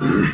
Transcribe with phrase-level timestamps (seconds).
[0.00, 0.32] What's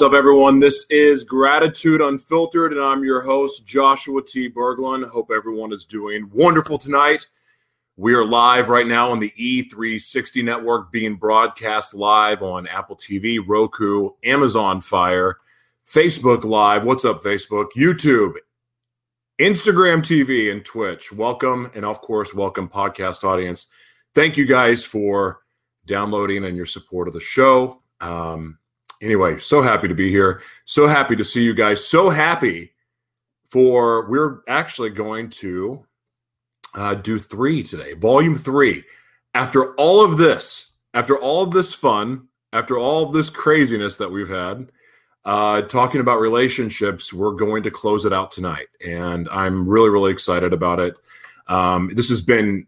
[0.00, 0.60] up, everyone?
[0.60, 4.48] This is Gratitude Unfiltered, and I'm your host, Joshua T.
[4.48, 5.06] Berglund.
[5.10, 7.26] Hope everyone is doing wonderful tonight.
[8.00, 13.40] We are live right now on the E360 network, being broadcast live on Apple TV,
[13.44, 15.38] Roku, Amazon Fire,
[15.84, 16.84] Facebook Live.
[16.84, 17.70] What's up, Facebook?
[17.76, 18.34] YouTube,
[19.40, 21.10] Instagram TV, and Twitch.
[21.12, 23.66] Welcome, and of course, welcome, podcast audience.
[24.14, 25.40] Thank you guys for
[25.84, 27.80] downloading and your support of the show.
[28.00, 28.60] Um,
[29.02, 30.40] anyway, so happy to be here.
[30.66, 31.84] So happy to see you guys.
[31.84, 32.70] So happy
[33.50, 35.84] for we're actually going to
[36.74, 38.84] uh, do three today, volume three.
[39.34, 44.10] After all of this, after all of this fun, after all of this craziness that
[44.10, 44.70] we've had,
[45.24, 48.68] uh, talking about relationships, we're going to close it out tonight.
[48.84, 50.94] And I'm really, really excited about it.
[51.46, 52.66] Um, this has been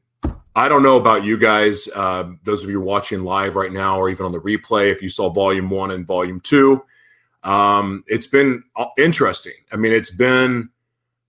[0.56, 4.10] I don't know about you guys, uh, those of you watching live right now, or
[4.10, 6.82] even on the replay, if you saw volume one and volume two,
[7.44, 9.54] um, it's been uh, interesting.
[9.72, 10.68] I mean, it's been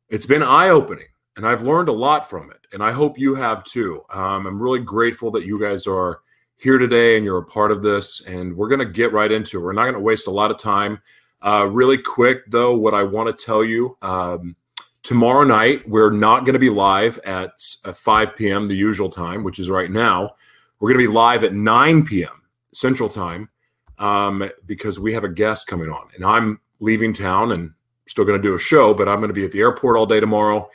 [0.09, 3.35] it's been eye opening, and I've learned a lot from it, and I hope you
[3.35, 4.03] have too.
[4.09, 6.21] Um, I'm really grateful that you guys are
[6.57, 9.59] here today and you're a part of this, and we're going to get right into
[9.59, 9.63] it.
[9.63, 11.01] We're not going to waste a lot of time.
[11.41, 13.97] Uh, really quick though, what I want to tell you.
[14.01, 14.55] Um,
[15.03, 19.57] Tomorrow night, we're not going to be live at 5 p.m., the usual time, which
[19.57, 20.35] is right now.
[20.79, 22.43] We're going to be live at 9 p.m.
[22.71, 23.49] Central Time
[23.97, 26.07] um, because we have a guest coming on.
[26.13, 27.71] And I'm leaving town and
[28.07, 30.05] still going to do a show, but I'm going to be at the airport all
[30.05, 30.69] day tomorrow.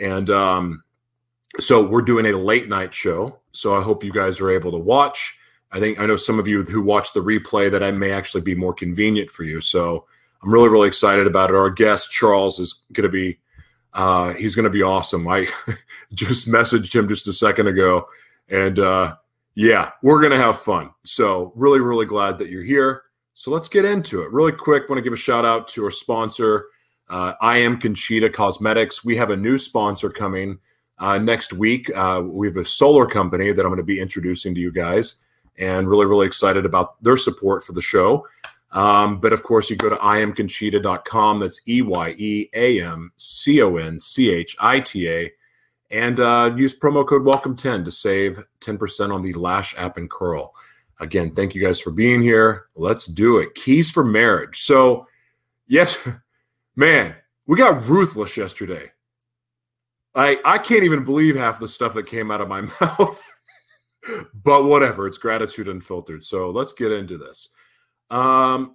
[0.00, 0.82] And um,
[1.58, 3.38] so we're doing a late night show.
[3.52, 5.38] So I hope you guys are able to watch.
[5.72, 8.40] I think I know some of you who watch the replay that I may actually
[8.40, 9.60] be more convenient for you.
[9.60, 10.06] So
[10.42, 11.56] I'm really, really excited about it.
[11.56, 13.38] Our guest, Charles, is going to be
[13.92, 15.26] uh, he's going to be awesome.
[15.28, 15.48] I
[16.14, 18.06] just messaged him just a second ago,
[18.48, 19.16] and uh,
[19.54, 20.90] yeah, we're going to have fun.
[21.04, 23.02] So, really, really glad that you're here.
[23.34, 24.30] So, let's get into it.
[24.30, 26.66] Really quick, want to give a shout out to our sponsor,
[27.10, 29.04] uh, I am Conchita Cosmetics.
[29.04, 30.58] We have a new sponsor coming
[30.98, 31.90] uh, next week.
[31.94, 35.16] Uh, we have a solar company that I'm going to be introducing to you guys,
[35.58, 38.26] and really, really excited about their support for the show.
[38.72, 41.40] Um, but of course, you go to eyeamconchita.com.
[41.40, 45.32] That's E Y E A M C O N C H I T A.
[45.90, 50.54] And uh, use promo code welcome10 to save 10% on the Lash app and curl.
[51.00, 52.66] Again, thank you guys for being here.
[52.76, 53.54] Let's do it.
[53.56, 54.62] Keys for marriage.
[54.62, 55.08] So,
[55.66, 55.98] yes,
[56.80, 57.14] man,
[57.46, 58.90] we got ruthless yesterday.
[60.14, 63.22] I I can't even believe half the stuff that came out of my mouth.
[64.34, 66.24] but whatever, it's gratitude unfiltered.
[66.24, 67.50] So let's get into this.
[68.10, 68.74] Um.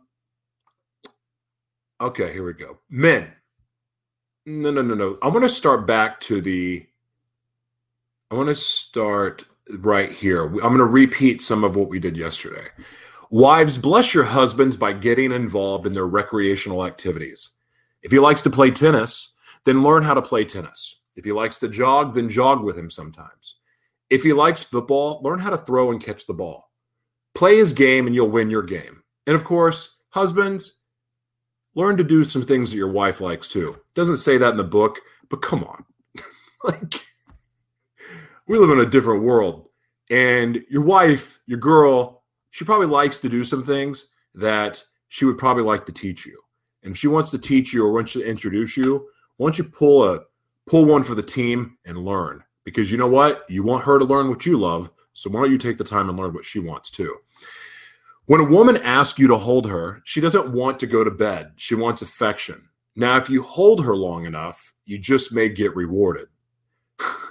[2.00, 2.80] Okay, here we go.
[2.90, 3.32] Men.
[4.46, 5.18] No, no, no, no.
[5.24, 6.86] I want to start back to the.
[8.30, 9.46] I want to start
[9.80, 10.46] right here.
[10.46, 12.68] I'm going to repeat some of what we did yesterday.
[13.32, 17.55] Wives, bless your husbands by getting involved in their recreational activities.
[18.06, 19.34] If he likes to play tennis,
[19.64, 21.02] then learn how to play tennis.
[21.16, 23.56] If he likes to jog, then jog with him sometimes.
[24.12, 26.70] If he likes football, learn how to throw and catch the ball.
[27.34, 29.02] Play his game and you'll win your game.
[29.26, 30.76] And of course, husbands,
[31.74, 33.76] learn to do some things that your wife likes too.
[33.96, 35.00] Doesn't say that in the book,
[35.32, 35.84] but come on.
[36.64, 36.94] like
[38.48, 39.68] we live in a different world.
[40.12, 44.06] And your wife, your girl, she probably likes to do some things
[44.36, 46.40] that she would probably like to teach you.
[46.86, 49.64] And if she wants to teach you or wants to introduce you, why don't you
[49.64, 50.22] pull a
[50.68, 52.44] pull one for the team and learn?
[52.64, 53.44] Because you know what?
[53.50, 54.92] You want her to learn what you love.
[55.14, 57.18] So why don't you take the time and learn what she wants too?
[58.28, 61.54] When a woman asks you to hold her, she doesn't want to go to bed.
[61.58, 62.70] She wants affection.
[62.96, 66.28] Now, if you hold her long enough, you just may get rewarded.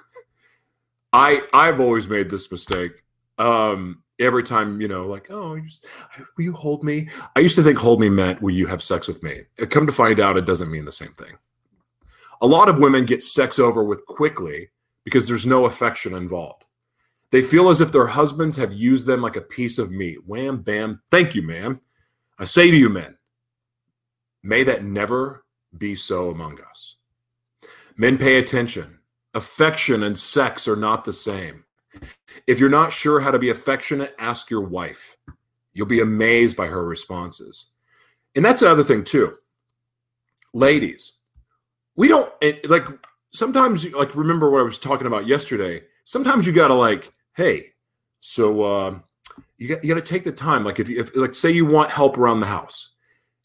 [1.13, 2.93] I I've always made this mistake.
[3.39, 5.59] Um, every time, you know, like, oh,
[6.37, 7.09] will you hold me?
[7.37, 9.43] I used to think hold me meant will you have sex with me?
[9.61, 11.37] Uh, come to find out, it doesn't mean the same thing.
[12.41, 14.71] A lot of women get sex over with quickly
[15.05, 16.65] because there's no affection involved.
[17.31, 20.25] They feel as if their husbands have used them like a piece of meat.
[20.27, 21.01] Wham, bam.
[21.11, 21.81] Thank you, ma'am.
[22.39, 23.17] I say to you, men,
[24.43, 25.45] may that never
[25.77, 26.97] be so among us.
[27.97, 28.99] Men, pay attention.
[29.35, 31.64] Affection and sex are not the same.
[32.47, 35.17] If you're not sure how to be affectionate, ask your wife.
[35.73, 37.67] You'll be amazed by her responses.
[38.35, 39.37] And that's another thing, too.
[40.53, 41.15] Ladies,
[41.97, 42.33] we don't
[42.69, 42.87] like
[43.33, 45.83] sometimes, like, remember what I was talking about yesterday.
[46.05, 47.73] Sometimes you got to, like, hey,
[48.21, 48.99] so uh,
[49.59, 50.65] you got, you got to take the time.
[50.65, 52.93] Like if you, if like say you want help around the house,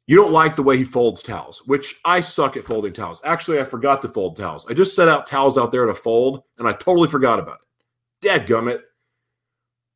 [0.07, 3.21] you don't like the way he folds towels, which I suck at folding towels.
[3.25, 4.65] Actually, I forgot to fold towels.
[4.69, 7.61] I just set out towels out there to fold, and I totally forgot about it.
[8.21, 8.81] Dead gummit.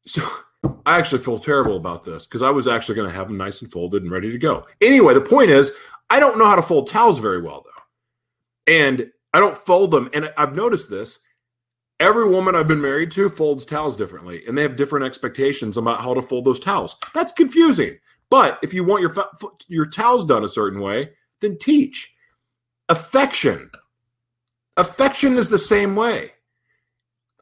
[0.05, 0.21] So
[0.85, 3.61] I actually feel terrible about this because I was actually going to have them nice
[3.61, 4.65] and folded and ready to go.
[4.81, 5.71] Anyway, the point is,
[6.09, 10.09] I don't know how to fold towels very well though, and I don't fold them.
[10.13, 11.19] And I've noticed this
[11.99, 16.01] every woman I've been married to folds towels differently, and they have different expectations about
[16.01, 16.97] how to fold those towels.
[17.13, 17.97] That's confusing.
[18.29, 19.13] But if you want your
[19.67, 22.13] your towels done a certain way, then teach.
[22.89, 23.69] Affection.
[24.77, 26.31] Affection is the same way.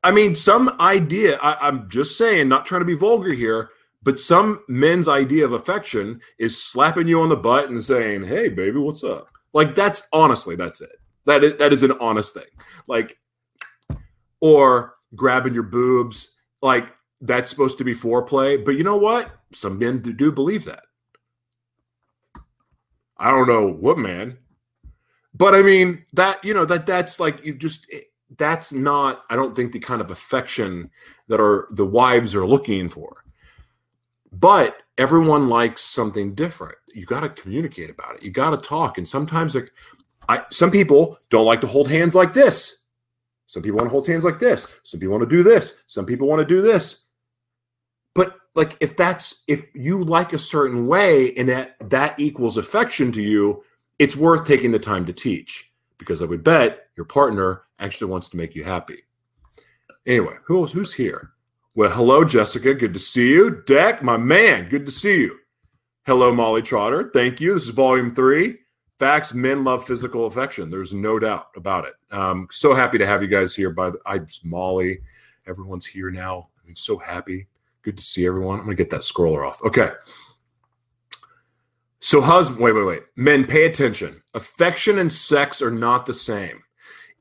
[0.03, 3.69] I mean, some idea, I, I'm just saying, not trying to be vulgar here,
[4.03, 8.49] but some men's idea of affection is slapping you on the butt and saying, Hey,
[8.49, 9.29] baby, what's up?
[9.53, 10.99] Like, that's honestly, that's it.
[11.25, 12.45] That is, that is an honest thing.
[12.87, 13.17] Like,
[14.41, 16.31] or grabbing your boobs.
[16.61, 16.87] Like
[17.21, 18.63] that's supposed to be foreplay.
[18.63, 19.31] But you know what?
[19.53, 20.83] Some men do believe that.
[23.17, 24.39] I don't know what man,
[25.35, 27.85] but I mean that you know that that's like you just
[28.37, 30.89] that's not I don't think the kind of affection
[31.27, 33.23] that are the wives are looking for.
[34.31, 36.77] But everyone likes something different.
[36.93, 38.23] You got to communicate about it.
[38.23, 38.97] You got to talk.
[38.97, 39.71] And sometimes like
[40.29, 42.77] I some people don't like to hold hands like this.
[43.47, 44.73] Some people want to hold hands like this.
[44.83, 45.79] Some people want to do this.
[45.85, 47.05] Some people want to do this.
[48.15, 53.11] But like if that's if you like a certain way and that that equals affection
[53.11, 53.63] to you,
[53.99, 58.29] it's worth taking the time to teach because I would bet your partner actually wants
[58.29, 59.03] to make you happy.
[60.05, 61.31] Anyway, who's who's here?
[61.75, 62.73] Well, hello, Jessica.
[62.73, 63.63] Good to see you.
[63.65, 65.37] Deck, my man, good to see you.
[66.05, 67.11] Hello, Molly Trotter.
[67.13, 67.53] Thank you.
[67.53, 68.57] This is volume three
[69.01, 73.23] facts men love physical affection there's no doubt about it um, so happy to have
[73.23, 74.99] you guys here by the i'm molly
[75.47, 77.47] everyone's here now i'm so happy
[77.81, 79.89] good to see everyone i'm gonna get that scroller off okay
[81.99, 86.61] so husband wait wait wait men pay attention affection and sex are not the same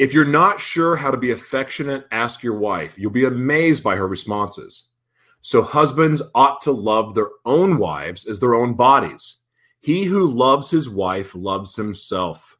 [0.01, 3.95] if you're not sure how to be affectionate ask your wife you'll be amazed by
[3.95, 4.89] her responses
[5.43, 9.41] so husbands ought to love their own wives as their own bodies
[9.81, 12.59] he who loves his wife loves himself.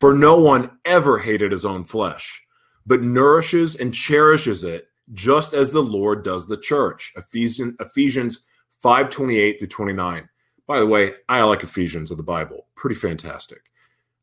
[0.00, 2.42] For no one ever hated his own flesh,
[2.86, 7.12] but nourishes and cherishes it, just as the Lord does the church.
[7.16, 8.40] Ephesians, Ephesians
[8.80, 10.28] 5 28 through 29.
[10.66, 12.66] By the way, I like Ephesians of the Bible.
[12.74, 13.60] Pretty fantastic.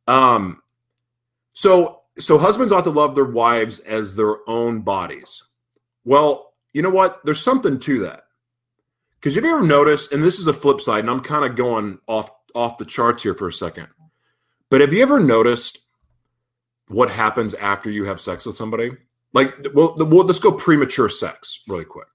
[0.08, 0.62] Um,
[1.54, 5.44] so so husbands ought to love their wives as their own bodies.
[6.04, 7.22] Well, you know what?
[7.24, 8.24] There's something to that.
[9.19, 11.56] Because have you ever noticed, and this is a flip side, and I'm kind of
[11.56, 13.88] going off off the charts here for a second,
[14.69, 15.80] but have you ever noticed
[16.88, 18.92] what happens after you have sex with somebody?
[19.34, 22.08] Like, well, well let's go premature sex really quick.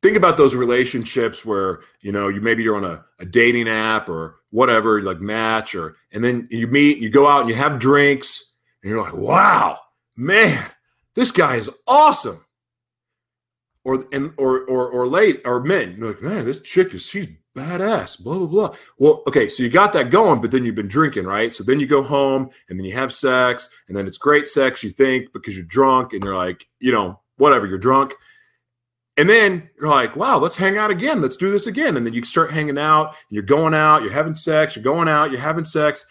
[0.00, 4.08] Think about those relationships where you know you maybe you're on a, a dating app
[4.08, 7.78] or whatever, like Match, or and then you meet, you go out and you have
[7.78, 8.47] drinks,
[8.82, 9.78] and you're like, wow,
[10.16, 10.64] man,
[11.14, 12.44] this guy is awesome
[13.88, 15.96] or and or or or late or men.
[15.98, 18.22] You're like, man, this chick is she's badass.
[18.22, 18.74] Blah blah blah.
[18.98, 21.50] Well, okay, so you got that going, but then you've been drinking, right?
[21.50, 24.84] So then you go home and then you have sex, and then it's great sex.
[24.84, 28.14] You think because you're drunk and you're like, you know, whatever, you're drunk.
[29.16, 31.20] And then you're like, wow, let's hang out again.
[31.20, 31.96] Let's do this again.
[31.96, 35.08] And then you start hanging out, and you're going out, you're having sex, you're going
[35.08, 36.04] out, you're having sex.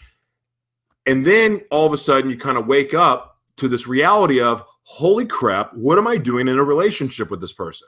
[1.08, 4.62] And then all of a sudden you kind of wake up to this reality of,
[4.84, 7.88] holy crap, what am I doing in a relationship with this person?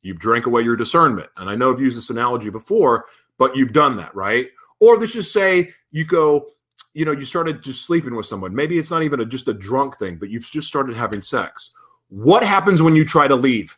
[0.00, 1.28] You've drank away your discernment.
[1.36, 3.04] And I know I've used this analogy before,
[3.38, 4.48] but you've done that, right?
[4.80, 6.46] Or let's just say you go,
[6.94, 8.54] you know, you started just sleeping with someone.
[8.54, 11.70] Maybe it's not even a, just a drunk thing, but you've just started having sex.
[12.08, 13.76] What happens when you try to leave?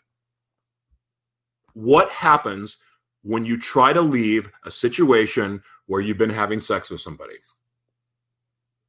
[1.74, 2.78] What happens
[3.22, 7.34] when you try to leave a situation where you've been having sex with somebody?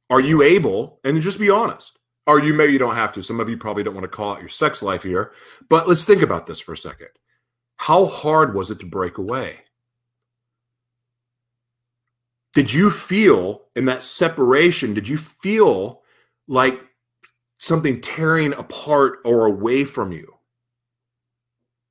[0.08, 3.22] Are you able, and just be honest, or you maybe you don't have to.
[3.22, 5.32] Some of you probably don't want to call out your sex life here,
[5.68, 7.08] but let's think about this for a second.
[7.78, 9.60] How hard was it to break away?
[12.52, 16.02] Did you feel in that separation, did you feel
[16.48, 16.80] like
[17.58, 20.32] something tearing apart or away from you?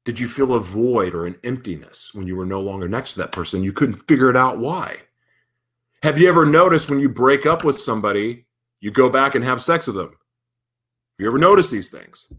[0.05, 3.19] Did you feel a void or an emptiness when you were no longer next to
[3.19, 3.63] that person?
[3.63, 4.97] You couldn't figure it out why.
[6.05, 8.45] Have you ever noticed when you break up with somebody,
[8.79, 10.09] you go back and have sex with them?
[10.09, 12.31] Have you ever notice these things?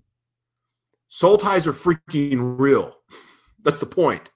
[1.08, 2.98] Soul ties are freaking real.
[3.64, 4.30] That's the point.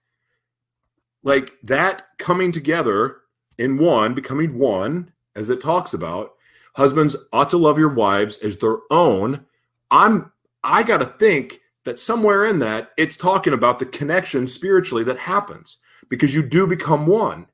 [1.23, 3.19] Like that coming together
[3.57, 6.33] in one, becoming one, as it talks about,
[6.75, 9.47] husbands ought to love your wives as their own.
[9.93, 10.33] I'm
[10.65, 15.77] I gotta think that somewhere in that it's talking about the connection spiritually that happens
[16.09, 17.47] because you do become one.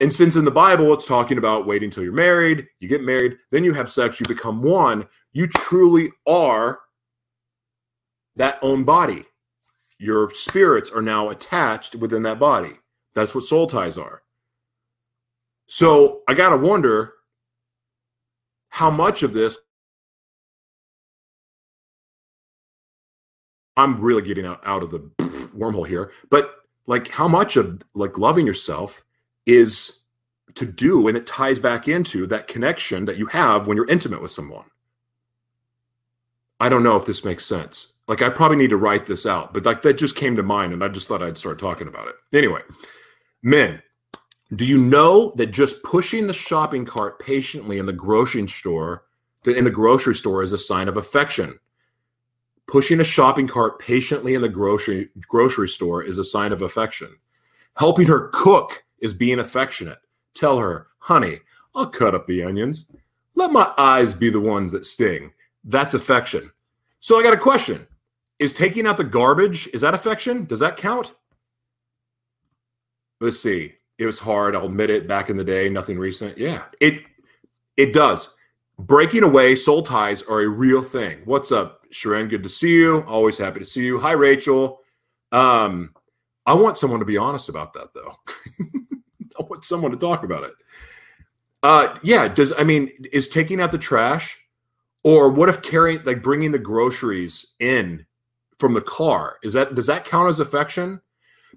[0.00, 3.36] And since in the Bible it's talking about waiting until you're married, you get married,
[3.50, 6.80] then you have sex, you become one, you truly are
[8.36, 9.24] that own body.
[9.98, 12.72] Your spirits are now attached within that body.
[13.14, 14.22] That's what soul ties are.
[15.66, 17.14] So I got to wonder
[18.68, 19.56] how much of this
[23.78, 24.98] I'm really getting out, out of the
[25.56, 26.50] wormhole here, but
[26.86, 29.02] like how much of like loving yourself
[29.46, 30.02] is
[30.54, 34.20] to do and it ties back into that connection that you have when you're intimate
[34.20, 34.64] with someone.
[36.58, 37.92] I don't know if this makes sense.
[38.08, 40.72] Like I probably need to write this out, but like that just came to mind
[40.72, 42.14] and I just thought I'd start talking about it.
[42.32, 42.62] Anyway,
[43.42, 43.82] men,
[44.54, 49.04] do you know that just pushing the shopping cart patiently in the grocery store,
[49.44, 51.58] in the grocery store is a sign of affection?
[52.66, 57.16] Pushing a shopping cart patiently in the grocery grocery store is a sign of affection.
[57.76, 59.98] Helping her cook is being affectionate.
[60.34, 61.40] Tell her, honey,
[61.74, 62.90] I'll cut up the onions.
[63.34, 65.32] Let my eyes be the ones that sting.
[65.64, 66.50] That's affection.
[67.00, 67.86] So I got a question.
[68.38, 70.44] Is taking out the garbage, is that affection?
[70.44, 71.14] Does that count?
[73.20, 73.72] Let's see.
[73.98, 76.36] It was hard, I'll admit it, back in the day, nothing recent.
[76.36, 76.64] Yeah.
[76.80, 77.02] It
[77.76, 78.34] it does
[78.78, 81.18] breaking away soul ties are a real thing.
[81.24, 82.28] What's up, Sharon?
[82.28, 83.02] Good to see you.
[83.06, 83.98] Always happy to see you.
[83.98, 84.80] Hi, Rachel.
[85.32, 85.94] Um,
[86.46, 88.16] I want someone to be honest about that, though.
[89.38, 90.52] I want someone to talk about it.
[91.62, 92.28] Uh, yeah.
[92.28, 94.38] Does I mean is taking out the trash,
[95.02, 98.06] or what if carrying like bringing the groceries in
[98.58, 99.36] from the car?
[99.42, 101.00] Is that does that count as affection?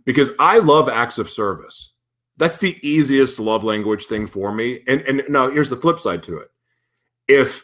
[0.05, 1.93] Because I love acts of service.
[2.37, 4.81] That's the easiest love language thing for me.
[4.87, 6.49] And and now here's the flip side to it
[7.27, 7.63] if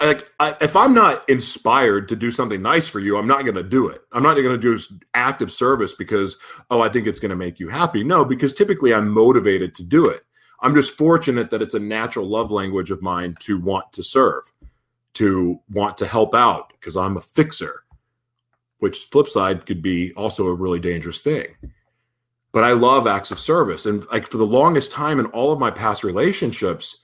[0.00, 3.54] like I, if I'm not inspired to do something nice for you, I'm not going
[3.54, 4.02] to do it.
[4.12, 4.78] I'm not going to do
[5.14, 6.36] active service because
[6.70, 8.02] oh, I think it's going to make you happy.
[8.04, 10.24] No, because typically I'm motivated to do it.
[10.60, 14.44] I'm just fortunate that it's a natural love language of mine to want to serve,
[15.14, 17.82] to want to help out because I'm a fixer.
[18.78, 21.46] Which flip side could be also a really dangerous thing.
[22.52, 25.58] But I love acts of service, and like for the longest time in all of
[25.58, 27.03] my past relationships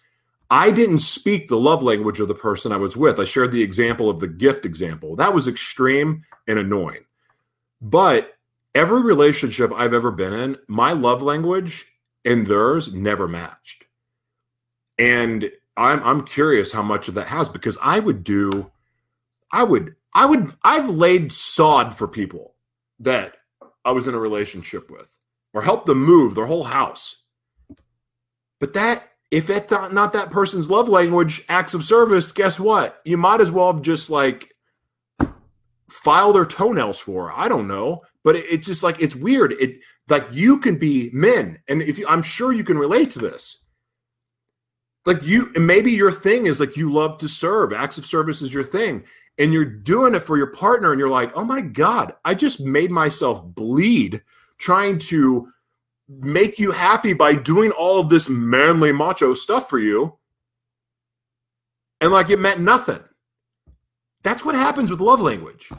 [0.50, 3.20] I didn't speak the love language of the person I was with.
[3.20, 5.14] I shared the example of the gift example.
[5.14, 7.04] That was extreme and annoying.
[7.80, 8.34] But
[8.74, 11.86] every relationship I've ever been in, my love language
[12.24, 13.86] and theirs never matched.
[14.98, 18.70] And I'm I'm curious how much of that has because I would do
[19.52, 22.54] I would I would I've laid sod for people
[22.98, 23.36] that
[23.84, 25.08] I was in a relationship with
[25.54, 27.22] or helped them move their whole house.
[28.58, 33.00] But that if it's not that person's love language, acts of service, guess what?
[33.04, 34.54] You might as well have just like
[35.88, 37.32] filed their toenails for.
[37.32, 39.52] I don't know, but it, it's just like it's weird.
[39.52, 43.20] It like you can be men, and if you, I'm sure you can relate to
[43.20, 43.62] this.
[45.06, 47.72] Like you, maybe your thing is like you love to serve.
[47.72, 49.04] Acts of service is your thing,
[49.38, 52.60] and you're doing it for your partner, and you're like, oh my god, I just
[52.60, 54.22] made myself bleed
[54.58, 55.48] trying to
[56.18, 60.18] make you happy by doing all of this manly macho stuff for you.
[62.00, 63.00] And like it meant nothing.
[64.22, 65.70] That's what happens with love language.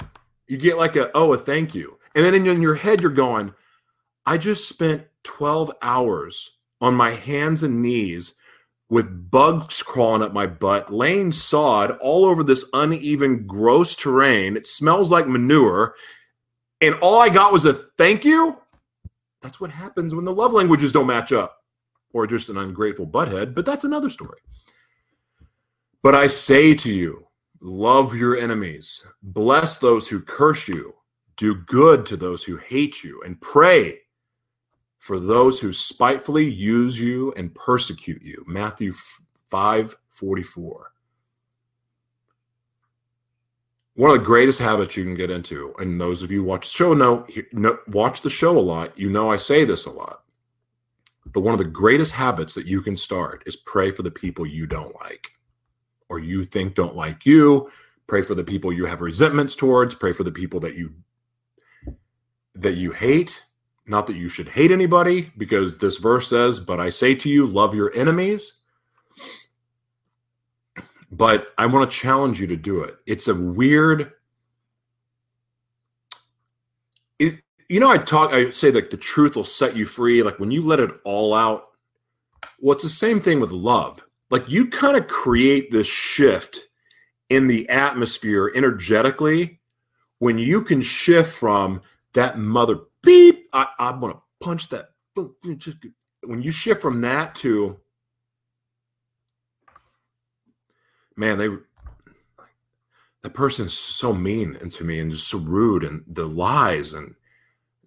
[0.48, 1.98] You get like a oh a thank you.
[2.16, 3.54] And then in your head you're going
[4.26, 8.36] i just spent 12 hours on my hands and knees
[8.90, 14.56] with bugs crawling up my butt laying sod all over this uneven gross terrain.
[14.56, 15.96] It smells like manure.
[16.80, 18.61] And all i got was a thank you
[19.42, 21.64] that's what happens when the love languages don't match up,
[22.14, 24.40] or just an ungrateful butthead, but that's another story.
[26.04, 27.28] But I say to you,
[27.60, 30.94] love your enemies, bless those who curse you,
[31.38, 34.00] do good to those who hate you, and pray
[35.00, 38.44] for those who spitefully use you and persecute you.
[38.48, 38.94] Matthew
[39.50, 40.92] 5 44
[43.96, 46.74] one of the greatest habits you can get into, and those of you watch the
[46.74, 48.98] show know, know watch the show a lot.
[48.98, 50.24] You know I say this a lot,
[51.26, 54.46] but one of the greatest habits that you can start is pray for the people
[54.46, 55.32] you don't like,
[56.10, 57.70] or you think don't like you.
[58.08, 59.96] Pray for the people you have resentments towards.
[59.96, 60.94] Pray for the people that you
[62.54, 63.44] that you hate.
[63.88, 67.48] Not that you should hate anybody, because this verse says, "But I say to you,
[67.48, 68.54] love your enemies."
[71.12, 72.96] But I want to challenge you to do it.
[73.06, 74.14] It's a weird.
[77.20, 78.32] It, you know, I talk.
[78.32, 80.24] I say like the truth will set you free.
[80.24, 81.68] Like when you let it all out.
[82.60, 84.04] Well, it's the same thing with love.
[84.30, 86.68] Like you kind of create this shift
[87.30, 89.60] in the atmosphere energetically
[90.22, 91.82] when you can shift from
[92.14, 94.90] that mother beep, I, I'm to punch that.
[95.16, 97.80] When you shift from that to,
[101.16, 101.50] man, they,
[103.22, 107.16] that person's so mean to me and just so rude and the lies and,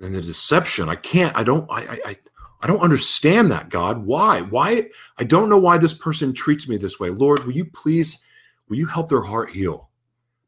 [0.01, 0.89] and the deception.
[0.89, 2.17] I can't, I don't, I, I,
[2.63, 4.07] I don't understand that, God.
[4.07, 4.41] Why?
[4.41, 4.87] Why?
[5.19, 7.11] I don't know why this person treats me this way.
[7.11, 8.23] Lord, will you please,
[8.69, 9.91] will you help their heart heal?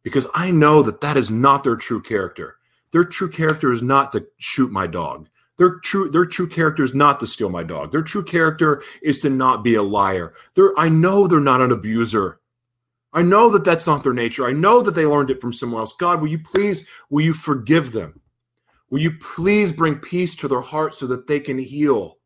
[0.03, 2.57] Because I know that that is not their true character.
[2.93, 5.29] Their true character is not to shoot my dog.
[5.59, 7.91] Their true their true character is not to steal my dog.
[7.91, 10.35] Their true character is to not be a liar.
[10.55, 12.41] They're, I know they're not an abuser.
[13.17, 14.47] I know that that's not their nature.
[14.47, 15.95] I know that they learned it from somewhere else.
[15.95, 18.21] God, will you please will you forgive them?
[18.91, 22.19] Will you please bring peace to their heart so that they can heal?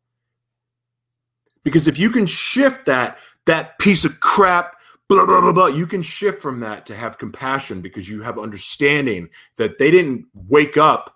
[1.63, 4.75] Because if you can shift that that piece of crap
[5.07, 8.39] blah blah blah blah you can shift from that to have compassion because you have
[8.39, 11.15] understanding that they didn't wake up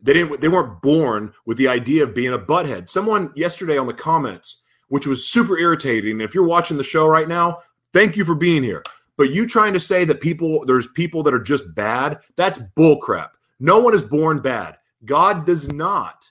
[0.00, 3.88] they didn't they weren't born with the idea of being a butthead someone yesterday on
[3.88, 7.58] the comments which was super irritating if you're watching the show right now
[7.92, 8.84] thank you for being here
[9.16, 13.30] but you trying to say that people there's people that are just bad that's bullcrap
[13.60, 16.30] no one is born bad god does not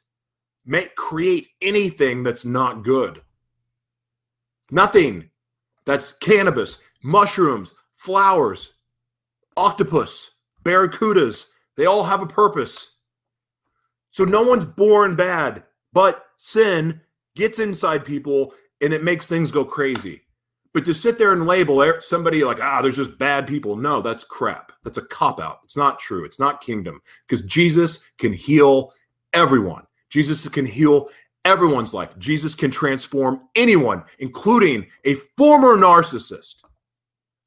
[0.65, 3.21] make create anything that's not good
[4.69, 5.29] nothing
[5.85, 8.73] that's cannabis mushrooms, flowers,
[9.57, 10.31] octopus,
[10.63, 11.47] barracudas.
[11.77, 12.95] They all have a purpose.
[14.11, 17.01] So no one's born bad, but sin
[17.35, 20.21] gets inside people and it makes things go crazy.
[20.73, 23.75] But to sit there and label somebody like, ah, there's just bad people.
[23.75, 24.71] No, that's crap.
[24.83, 25.59] That's a cop out.
[25.63, 26.23] It's not true.
[26.23, 28.93] It's not kingdom because Jesus can heal
[29.33, 29.83] everyone.
[30.09, 31.09] Jesus can heal
[31.43, 32.17] everyone's life.
[32.17, 36.55] Jesus can transform anyone, including a former narcissist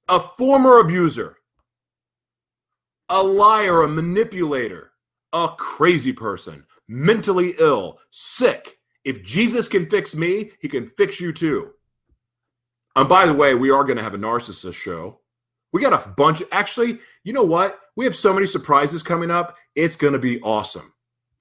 [0.08, 1.38] a former abuser,
[3.08, 4.92] a liar, a manipulator,
[5.32, 8.78] a crazy person, mentally ill, sick.
[9.04, 11.73] If Jesus can fix me, he can fix you too.
[12.96, 15.20] And by the way, we are going to have a narcissist show.
[15.72, 16.42] We got a bunch.
[16.52, 17.80] Actually, you know what?
[17.96, 19.57] We have so many surprises coming up.
[19.74, 20.92] It's going to be awesome.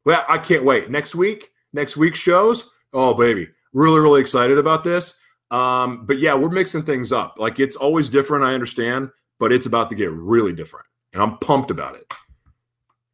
[0.06, 0.90] Well, I can't wait.
[0.90, 2.70] Next week, next week's shows.
[2.94, 3.50] Oh, baby.
[3.74, 5.16] Really, really excited about this.
[5.54, 7.36] Um, but yeah, we're mixing things up.
[7.38, 10.88] Like it's always different, I understand, but it's about to get really different.
[11.14, 12.12] And I'm pumped about it.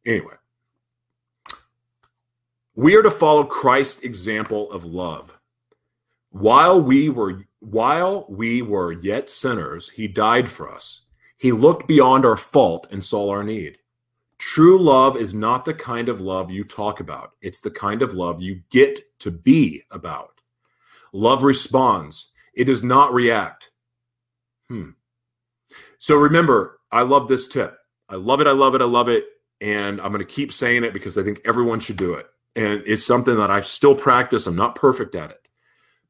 [0.06, 0.34] Anyway,
[2.74, 5.38] we are to follow Christ's example of love.
[6.30, 11.02] While we were while we were yet sinners, he died for us.
[11.36, 13.78] He looked beyond our fault and saw our need.
[14.38, 17.32] True love is not the kind of love you talk about.
[17.42, 20.40] It's the kind of love you get to be about.
[21.12, 23.70] Love responds, it does not react.
[24.68, 24.90] Hmm.
[25.98, 27.76] So remember, I love this tip.
[28.08, 28.46] I love it.
[28.46, 28.80] I love it.
[28.80, 29.24] I love it.
[29.60, 32.26] And I'm going to keep saying it because I think everyone should do it.
[32.56, 34.46] And it's something that I still practice.
[34.46, 35.48] I'm not perfect at it.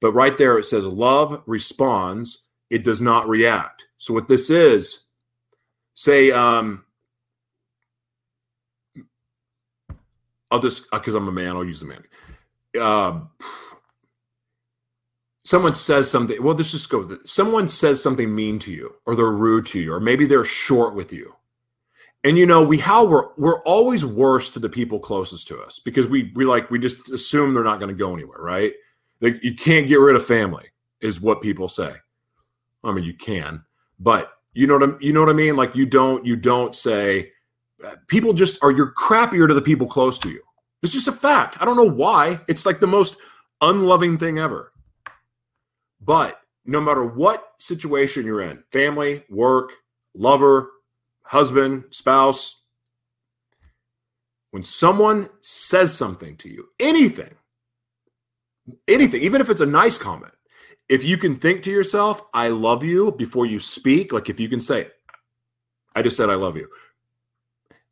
[0.01, 3.89] But right there, it says love responds, it does not react.
[3.99, 5.03] So what this is,
[5.95, 6.85] say, um,
[10.51, 12.05] I'll just because I'm a man, I'll use the man.
[12.81, 13.21] Uh,
[15.45, 18.95] someone says something well let's just go with it someone says something mean to you
[19.07, 21.35] or they're rude to you or maybe they're short with you
[22.23, 25.81] and you know we how we're we're always worse to the people closest to us
[25.81, 28.75] because we we like we just assume they're not going to go anywhere right
[29.21, 30.67] like you can't get rid of family
[31.01, 31.95] is what people say.
[32.83, 33.65] I mean you can
[33.99, 35.57] but you know what i you know what i mean?
[35.57, 37.31] Like you don't you don't say
[37.85, 40.43] uh, people just are you're crappier to the people close to you.
[40.83, 41.61] It's just a fact.
[41.61, 42.41] I don't know why.
[42.49, 43.17] It's like the most
[43.61, 44.73] unloving thing ever.
[46.01, 49.73] But no matter what situation you're in family, work,
[50.15, 50.71] lover,
[51.23, 52.61] husband, spouse
[54.51, 57.35] when someone says something to you, anything,
[58.89, 60.33] anything, even if it's a nice comment,
[60.89, 64.49] if you can think to yourself, I love you before you speak, like if you
[64.49, 64.89] can say,
[65.95, 66.69] I just said I love you,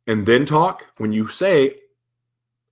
[0.07, 1.75] and then talk, when you say,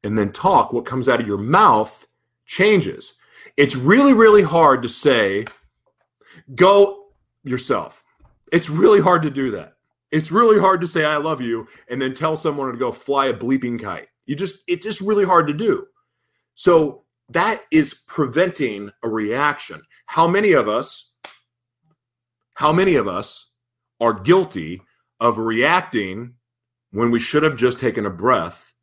[0.04, 2.08] and then talk, what comes out of your mouth
[2.46, 3.14] changes.
[3.58, 5.46] It's really, really hard to say,
[6.56, 7.08] go
[7.44, 8.04] yourself.
[8.52, 9.74] It's really hard to do that.
[10.12, 13.28] It's really hard to say, I love you, and then tell someone to go fly
[13.28, 14.08] a bleeping kite.
[14.26, 15.88] You just, it's just really hard to do.
[16.56, 19.82] So that is preventing a reaction.
[20.06, 21.12] How many of us,
[22.54, 23.50] how many of us
[24.00, 24.82] are guilty
[25.20, 26.36] of reacting
[26.92, 28.74] when we should have just taken a breath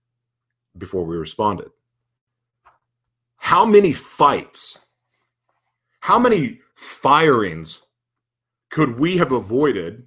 [0.76, 1.70] before we responded?
[3.37, 4.78] How many fights,
[6.00, 7.83] how many firings
[8.70, 10.07] could we have avoided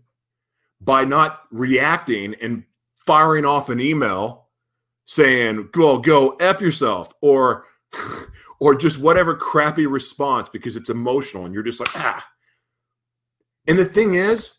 [0.82, 2.64] by not reacting and
[3.06, 4.50] firing off an email
[5.06, 7.66] saying, "Well, go f yourself," or
[8.60, 12.28] or just whatever crappy response because it's emotional and you're just like ah.
[13.68, 14.54] And the thing is,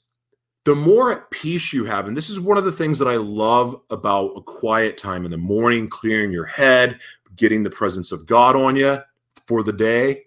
[0.64, 3.16] the more at peace you have, and this is one of the things that I
[3.16, 7.00] love about a quiet time in the morning, clearing your head,
[7.36, 8.98] getting the presence of God on you
[9.46, 10.24] for the day,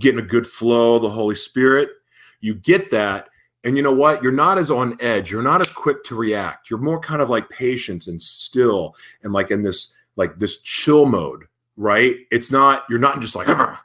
[0.00, 1.90] getting a good flow of the Holy Spirit.
[2.40, 3.28] You get that.
[3.64, 4.22] And you know what?
[4.22, 5.30] You're not as on edge.
[5.30, 6.70] You're not as quick to react.
[6.70, 11.06] You're more kind of like patient and still and like in this like this chill
[11.06, 11.44] mode,
[11.76, 12.16] right?
[12.30, 13.66] It's not, you're not just like, uh-huh.
[13.70, 13.84] ah.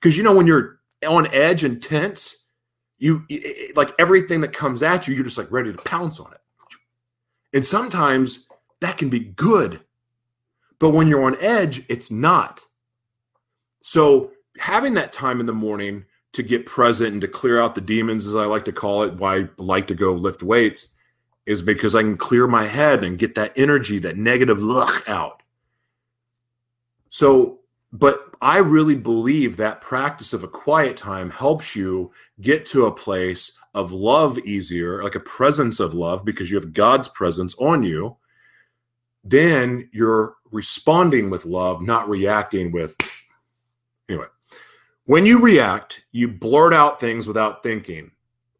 [0.00, 2.44] because you know, when you're on edge and tense,
[2.98, 3.24] you
[3.74, 6.40] like everything that comes at you, you're just like ready to pounce on it.
[7.52, 8.46] And sometimes
[8.80, 9.80] that can be good.
[10.78, 12.64] But when you're on edge, it's not.
[13.82, 17.80] So having that time in the morning to get present and to clear out the
[17.80, 20.88] demons, as I like to call it, why I like to go lift weights,
[21.46, 25.42] is because I can clear my head and get that energy, that negative look out.
[27.10, 27.60] So,
[27.92, 32.92] but I really believe that practice of a quiet time helps you get to a
[32.92, 37.82] place of love easier, like a presence of love, because you have God's presence on
[37.82, 38.16] you.
[39.22, 42.96] Then you're responding with love, not reacting with.
[44.08, 44.26] Anyway,
[45.04, 48.10] when you react, you blurt out things without thinking.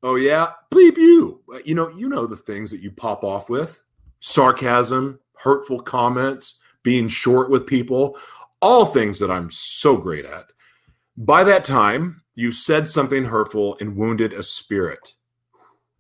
[0.03, 1.43] Oh yeah, bleep you.
[1.65, 3.83] You know, you know the things that you pop off with:
[4.21, 8.19] sarcasm, hurtful comments, being short with people,
[8.61, 10.47] all things that I'm so great at.
[11.17, 15.15] By that time, you said something hurtful and wounded a spirit,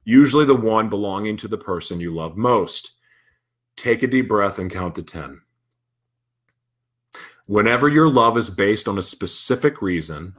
[0.04, 2.92] usually the one belonging to the person you love most.
[3.76, 5.40] Take a deep breath and count to 10.
[7.46, 10.36] Whenever your love is based on a specific reason,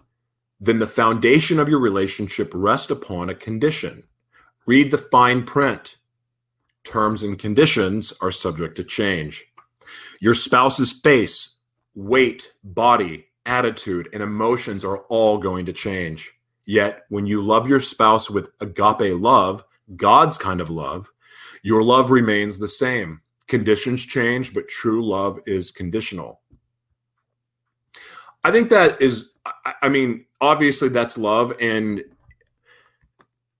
[0.60, 4.04] then the foundation of your relationship rests upon a condition.
[4.66, 5.98] Read the fine print.
[6.84, 9.44] Terms and conditions are subject to change.
[10.20, 11.58] Your spouse's face,
[11.96, 16.32] weight, body, attitude, and emotions are all going to change.
[16.66, 19.64] Yet, when you love your spouse with agape love,
[19.96, 21.10] God's kind of love,
[21.64, 23.22] your love remains the same.
[23.48, 26.42] Conditions change, but true love is conditional.
[28.44, 29.30] I think that is,
[29.82, 32.04] I mean, obviously that's love and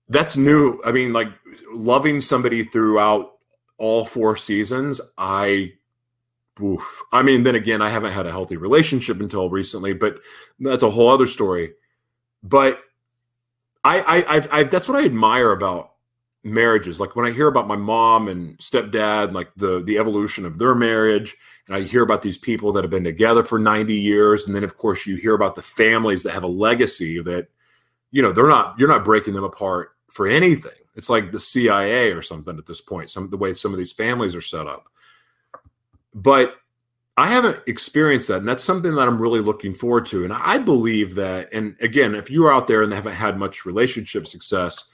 [0.08, 0.80] that's new.
[0.84, 1.28] I mean, like
[1.72, 3.32] loving somebody throughout
[3.78, 5.72] all four seasons, I
[6.62, 7.02] oof.
[7.12, 10.18] I mean, then again, I haven't had a healthy relationship until recently, but
[10.60, 11.72] that's a whole other story.
[12.42, 12.80] But
[13.84, 15.92] I, I, I've, I've, that's what I admire about
[16.44, 20.58] marriages like when i hear about my mom and stepdad like the the evolution of
[20.58, 21.36] their marriage
[21.68, 24.64] and i hear about these people that have been together for 90 years and then
[24.64, 27.46] of course you hear about the families that have a legacy that
[28.10, 32.10] you know they're not you're not breaking them apart for anything it's like the cia
[32.10, 34.88] or something at this point some the way some of these families are set up
[36.14, 36.56] but
[37.16, 38.38] I haven't experienced that.
[38.38, 40.24] And that's something that I'm really looking forward to.
[40.24, 44.26] And I believe that, and again, if you're out there and haven't had much relationship
[44.26, 44.86] success,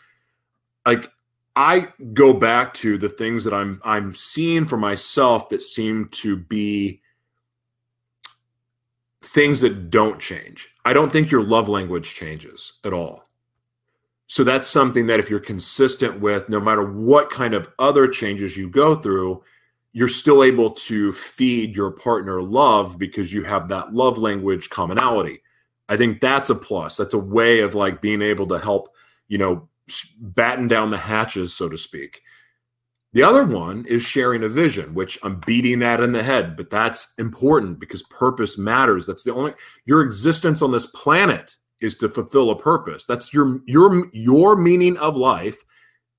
[0.84, 1.10] like
[1.54, 6.36] I go back to the things that I'm I'm seeing for myself that seem to
[6.36, 7.00] be
[9.22, 10.70] things that don't change.
[10.84, 13.24] I don't think your love language changes at all.
[14.28, 18.56] So that's something that if you're consistent with no matter what kind of other changes
[18.56, 19.42] you go through,
[19.98, 25.42] you're still able to feed your partner love because you have that love language commonality.
[25.88, 26.96] I think that's a plus.
[26.96, 28.94] That's a way of like being able to help,
[29.26, 29.68] you know,
[30.20, 32.20] batten down the hatches, so to speak.
[33.12, 36.70] The other one is sharing a vision, which I'm beating that in the head, but
[36.70, 39.04] that's important because purpose matters.
[39.04, 43.04] That's the only your existence on this planet is to fulfill a purpose.
[43.04, 45.58] That's your your your meaning of life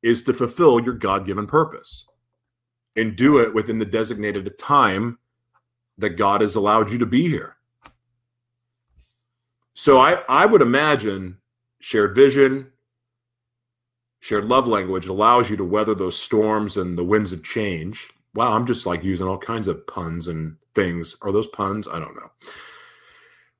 [0.04, 2.09] is to fulfill your God-given purpose
[2.96, 5.20] and do it within the designated time
[5.98, 7.58] that God has allowed you to be here.
[9.74, 11.38] So I I would imagine
[11.80, 12.72] shared vision,
[14.22, 18.10] Shared love language allows you to weather those storms and the winds of change.
[18.36, 21.16] Wow, I'm just like using all kinds of puns and things.
[21.22, 21.88] Are those puns?
[21.88, 22.30] I don't know.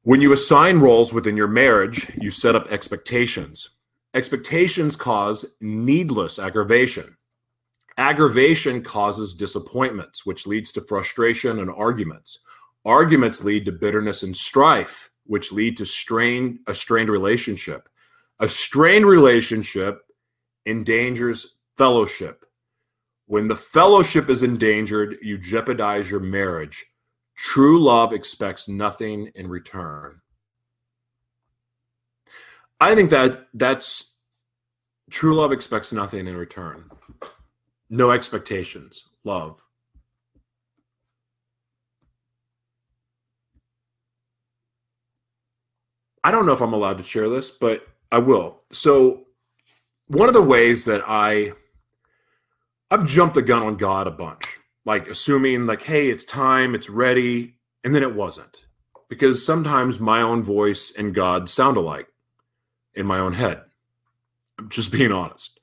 [0.04, 3.70] When you assign roles within your marriage, you set up expectations.
[4.14, 7.16] Expectations cause needless aggravation.
[8.00, 12.40] Aggravation causes disappointments, which leads to frustration and arguments.
[12.86, 17.90] Arguments lead to bitterness and strife, which lead to strain, a strained relationship.
[18.40, 20.00] A strained relationship
[20.66, 22.46] endangers fellowship.
[23.26, 26.86] When the fellowship is endangered, you jeopardize your marriage.
[27.36, 30.22] True love expects nothing in return.
[32.80, 34.14] I think that that's
[35.12, 36.90] true love expects nothing in return.
[37.90, 39.06] No expectations.
[39.24, 39.64] Love.
[46.24, 48.62] I don't know if I'm allowed to share this, but I will.
[48.72, 49.26] So,
[50.08, 51.54] one of the ways that I
[52.92, 56.90] I've jumped the gun on God a bunch, like assuming like, hey, it's time, it's
[56.90, 58.58] ready, and then it wasn't.
[59.10, 62.08] Because sometimes my own voice and God sound alike
[62.96, 63.62] in my own head.
[64.58, 65.59] I'm just being honest.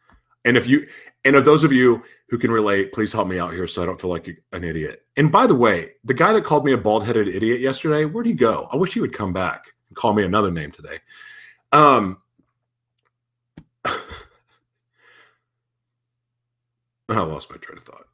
[0.46, 0.86] And if you
[1.24, 3.86] and of those of you who can relate, please help me out here so I
[3.86, 5.02] don't feel like an idiot.
[5.16, 8.26] And by the way, the guy that called me a bald headed idiot yesterday, where'd
[8.26, 8.68] he go?
[8.72, 11.00] I wish he would come back and call me another name today.
[11.72, 12.18] Um,
[13.84, 13.98] I
[17.08, 18.06] lost my train of thought.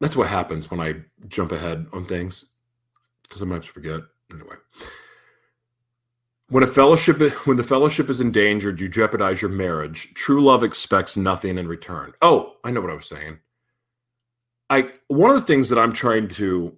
[0.00, 0.96] That's what happens when I
[1.28, 2.46] jump ahead on things.
[3.30, 4.00] Sometimes forget.
[4.32, 4.56] Anyway
[6.54, 10.14] when a fellowship when the fellowship is endangered you jeopardize your marriage.
[10.14, 12.12] True love expects nothing in return.
[12.22, 13.40] Oh i know what i was saying.
[14.70, 16.76] I one of the things that i'm trying to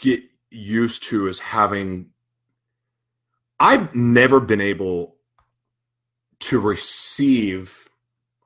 [0.00, 2.08] get used to is having
[3.60, 5.16] i've never been able
[6.40, 7.86] to receive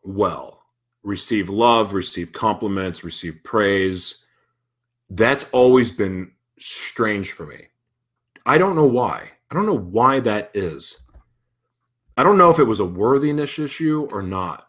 [0.03, 0.65] well
[1.05, 4.25] receive love receive compliments receive praise.
[5.11, 7.69] That's always been strange for me
[8.45, 9.31] I don't know why.
[9.51, 11.01] I don't know why that is.
[12.17, 14.65] I don't know if it was a worthiness issue or not.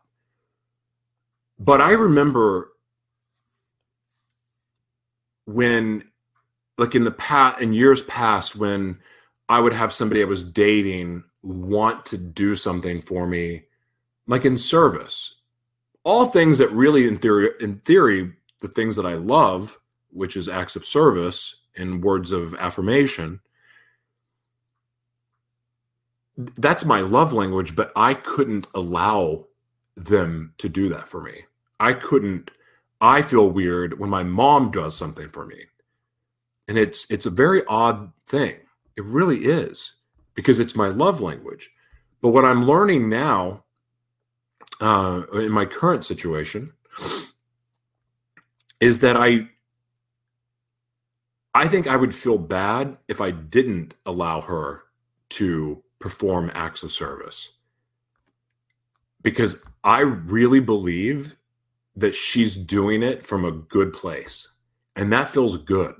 [1.59, 2.69] But I remember
[5.45, 6.03] when,
[6.77, 8.99] like in the past, in years past, when
[9.49, 13.63] I would have somebody I was dating want to do something for me,
[14.27, 15.35] like in service.
[16.03, 19.77] All things that really, in theory, in theory, the things that I love,
[20.09, 23.39] which is acts of service and words of affirmation,
[26.37, 29.45] that's my love language, but I couldn't allow
[29.95, 31.45] them to do that for me.
[31.79, 32.51] I couldn't
[33.03, 35.65] I feel weird when my mom does something for me.
[36.69, 38.55] And it's it's a very odd thing.
[38.95, 39.95] It really is
[40.33, 41.69] because it's my love language.
[42.21, 43.65] But what I'm learning now
[44.79, 46.71] uh, in my current situation
[48.79, 49.49] is that I
[51.53, 54.83] I think I would feel bad if I didn't allow her
[55.31, 57.53] to perform acts of service
[59.21, 61.37] because I really believe
[61.95, 64.49] that she's doing it from a good place
[64.97, 65.95] and that feels good.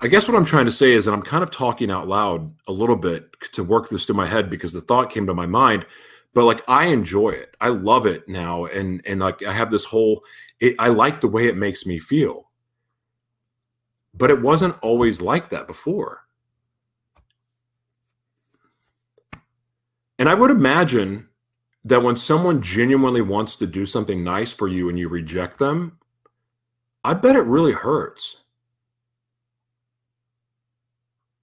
[0.00, 2.50] I guess what I'm trying to say is that I'm kind of talking out loud
[2.66, 5.44] a little bit to work this to my head because the thought came to my
[5.44, 5.84] mind
[6.32, 7.54] but like I enjoy it.
[7.60, 10.24] I love it now and and like I have this whole
[10.60, 12.48] it, I like the way it makes me feel.
[14.14, 16.22] But it wasn't always like that before.
[20.18, 21.28] And I would imagine
[21.84, 25.98] that when someone genuinely wants to do something nice for you and you reject them,
[27.04, 28.42] I bet it really hurts.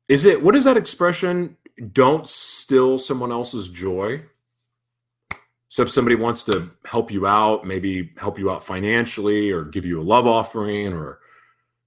[0.07, 1.57] Is it, what is that expression?
[1.91, 4.23] Don't steal someone else's joy.
[5.69, 9.85] So if somebody wants to help you out, maybe help you out financially or give
[9.85, 11.19] you a love offering or,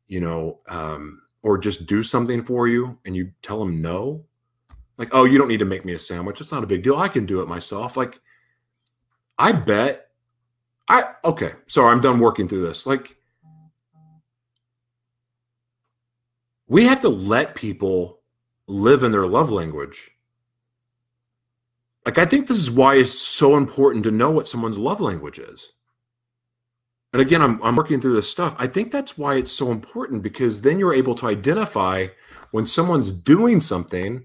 [0.08, 4.24] you know, um, or just do something for you and you tell them no,
[4.98, 6.40] like, oh, you don't need to make me a sandwich.
[6.40, 6.96] It's not a big deal.
[6.96, 7.96] I can do it myself.
[7.96, 8.20] Like,
[9.38, 10.08] I bet
[10.88, 12.86] I okay, sorry, I'm done working through this.
[12.86, 13.16] Like
[16.66, 18.20] we have to let people
[18.66, 20.10] live in their love language.
[22.06, 25.38] Like I think this is why it's so important to know what someone's love language
[25.38, 25.72] is.
[27.12, 28.54] And again, I'm I'm working through this stuff.
[28.58, 32.08] I think that's why it's so important because then you're able to identify
[32.50, 34.24] when someone's doing something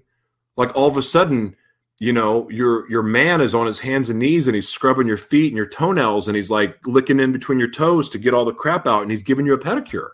[0.56, 1.56] like all of a sudden
[2.00, 5.16] you know your your man is on his hands and knees and he's scrubbing your
[5.16, 8.44] feet and your toenails and he's like licking in between your toes to get all
[8.44, 10.10] the crap out and he's giving you a pedicure.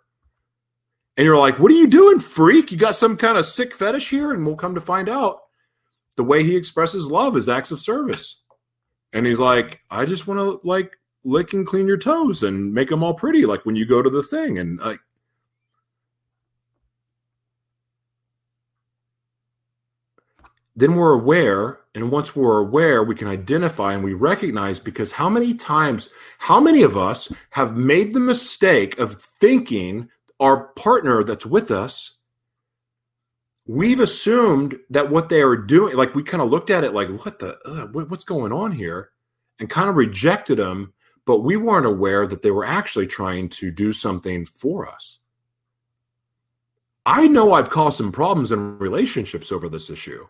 [1.17, 2.71] And you're like what are you doing freak?
[2.71, 4.33] You got some kind of sick fetish here?
[4.33, 5.41] And we'll come to find out
[6.17, 8.43] the way he expresses love is acts of service.
[9.13, 12.89] And he's like i just want to like lick and clean your toes and make
[12.89, 14.59] them all pretty like when you go to the thing.
[14.59, 15.01] And like
[20.81, 25.29] then we're aware and once we're aware we can identify and we recognize because how
[25.29, 30.09] many times how many of us have made the mistake of thinking
[30.41, 32.17] our partner that's with us
[33.67, 37.09] we've assumed that what they are doing like we kind of looked at it like
[37.25, 39.11] what the uh, what's going on here?
[39.59, 40.95] and kind of rejected them
[41.27, 45.19] but we weren't aware that they were actually trying to do something for us.
[47.05, 50.27] I know i've caused some problems in relationships over this issue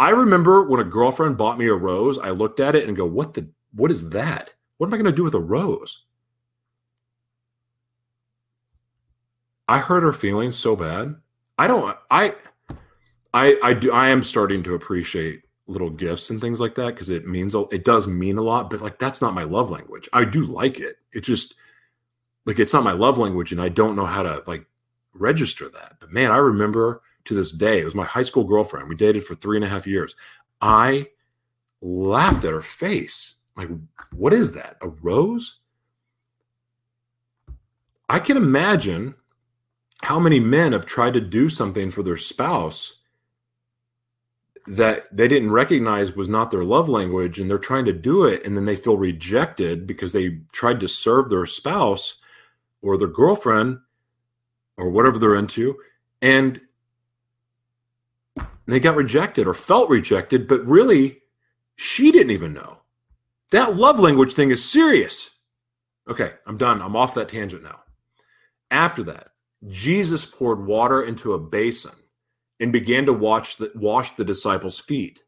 [0.00, 3.04] I remember when a girlfriend bought me a rose, I looked at it and go,
[3.04, 3.50] "What the?
[3.74, 4.54] What is that?
[4.78, 6.04] What am I going to do with a rose?"
[9.68, 11.16] I hurt her feelings so bad.
[11.58, 11.96] I don't.
[12.10, 12.34] I.
[13.34, 17.10] I I do I am starting to appreciate little gifts and things like that because
[17.10, 18.70] it means it does mean a lot.
[18.70, 20.08] But like that's not my love language.
[20.14, 20.96] I do like it.
[21.12, 21.54] It just
[22.46, 24.64] like it's not my love language, and I don't know how to like
[25.12, 25.96] register that.
[26.00, 28.88] But man, I remember to this day, it was my high school girlfriend.
[28.88, 30.14] We dated for three and a half years.
[30.60, 31.08] I
[31.80, 33.34] laughed at her face.
[33.56, 33.68] Like,
[34.12, 34.76] what is that?
[34.80, 35.58] A rose?
[38.08, 39.14] I can imagine
[40.02, 43.00] how many men have tried to do something for their spouse
[44.66, 48.44] that they didn't recognize was not their love language and they're trying to do it
[48.44, 52.16] and then they feel rejected because they tried to serve their spouse
[52.82, 53.78] or their girlfriend
[54.76, 55.76] or whatever they're into
[56.22, 56.60] and
[58.66, 61.18] they got rejected or felt rejected but really
[61.76, 62.78] she didn't even know.
[63.50, 65.30] That love language thing is serious.
[66.08, 66.82] Okay i'm done.
[66.82, 67.80] I'm off that tangent now.
[68.70, 69.30] After that
[69.68, 71.92] jesus poured water into a basin
[72.60, 75.22] and began to watch the, wash the disciples feet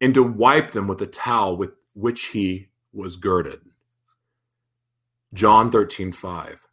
[0.00, 3.60] and to wipe them with the towel with which he was girded.
[5.32, 6.66] John 13 5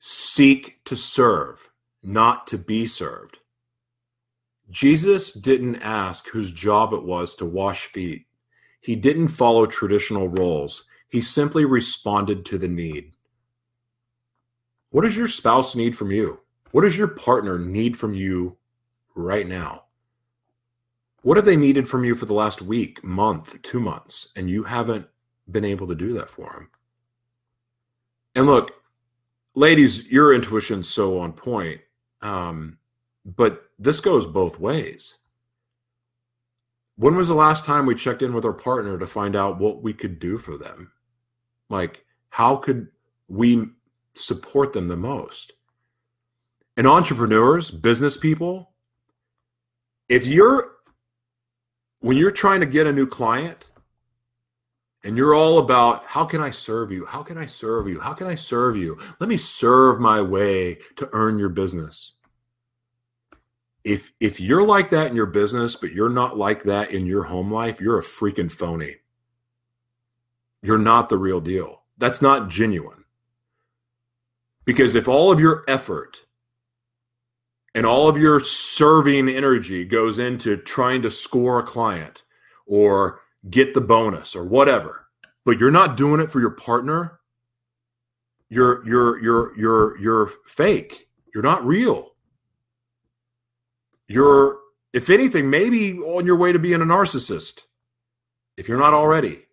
[0.00, 1.70] seek to serve,
[2.02, 3.38] not to be served.
[4.70, 8.26] Jesus didn't ask whose job it was to wash feet.
[8.80, 10.84] He didn't follow traditional roles.
[11.08, 13.12] He simply responded to the need.
[14.90, 16.40] What does your spouse need from you?
[16.70, 18.56] What does your partner need from you
[19.14, 19.84] right now?
[21.22, 24.62] What have they needed from you for the last week, month, two months, and you
[24.64, 25.06] haven't
[25.50, 26.70] been able to do that for them?
[28.34, 28.72] And look,
[29.54, 31.80] ladies, your intuition's so on point.
[32.22, 32.78] Um,
[33.36, 35.18] but this goes both ways.
[36.96, 39.82] When was the last time we checked in with our partner to find out what
[39.82, 40.92] we could do for them?
[41.68, 42.88] Like, how could
[43.28, 43.66] we
[44.14, 45.52] support them the most?
[46.76, 48.70] And entrepreneurs, business people,
[50.08, 50.72] if you're
[52.00, 53.66] when you're trying to get a new client,
[55.04, 57.04] and you're all about how can I serve you?
[57.04, 58.00] How can I serve you?
[58.00, 58.98] How can I serve you?
[59.20, 62.17] Let me serve my way to earn your business.
[63.84, 67.24] If if you're like that in your business, but you're not like that in your
[67.24, 68.96] home life, you're a freaking phony.
[70.62, 71.82] You're not the real deal.
[71.96, 73.04] That's not genuine.
[74.64, 76.24] Because if all of your effort
[77.74, 82.24] and all of your serving energy goes into trying to score a client
[82.66, 85.06] or get the bonus or whatever,
[85.44, 87.20] but you're not doing it for your partner,
[88.50, 91.08] you're you're you're you're you're fake.
[91.34, 92.12] You're not real.
[94.08, 94.58] You're
[94.92, 97.62] if anything maybe on your way to being a narcissist
[98.56, 99.44] if you're not already.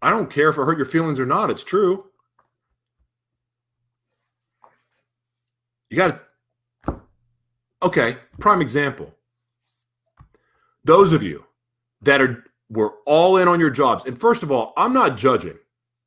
[0.00, 1.50] I don't care if it hurt your feelings or not.
[1.50, 2.04] It's true.
[5.88, 6.20] You got to
[7.84, 9.14] Okay, prime example.
[10.84, 11.44] Those of you
[12.00, 15.58] that are were all in on your jobs, and first of all, I'm not judging.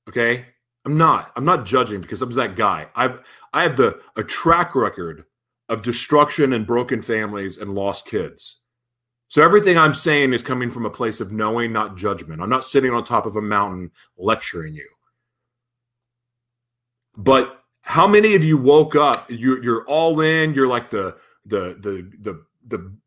[0.10, 0.48] Okay,
[0.88, 1.34] I'm not.
[1.36, 2.88] I'm not judging because I'm that guy.
[2.96, 3.20] I've
[3.52, 5.26] I have the a track record
[5.68, 8.62] of destruction and broken families and lost kids.
[9.28, 12.42] So everything I'm saying is coming from a place of knowing, not judgment.
[12.42, 14.88] I'm not sitting on top of a mountain lecturing you.
[17.18, 19.26] But how many of you woke up?
[19.30, 20.54] You're, you're all in.
[20.54, 22.98] You're like the the the the the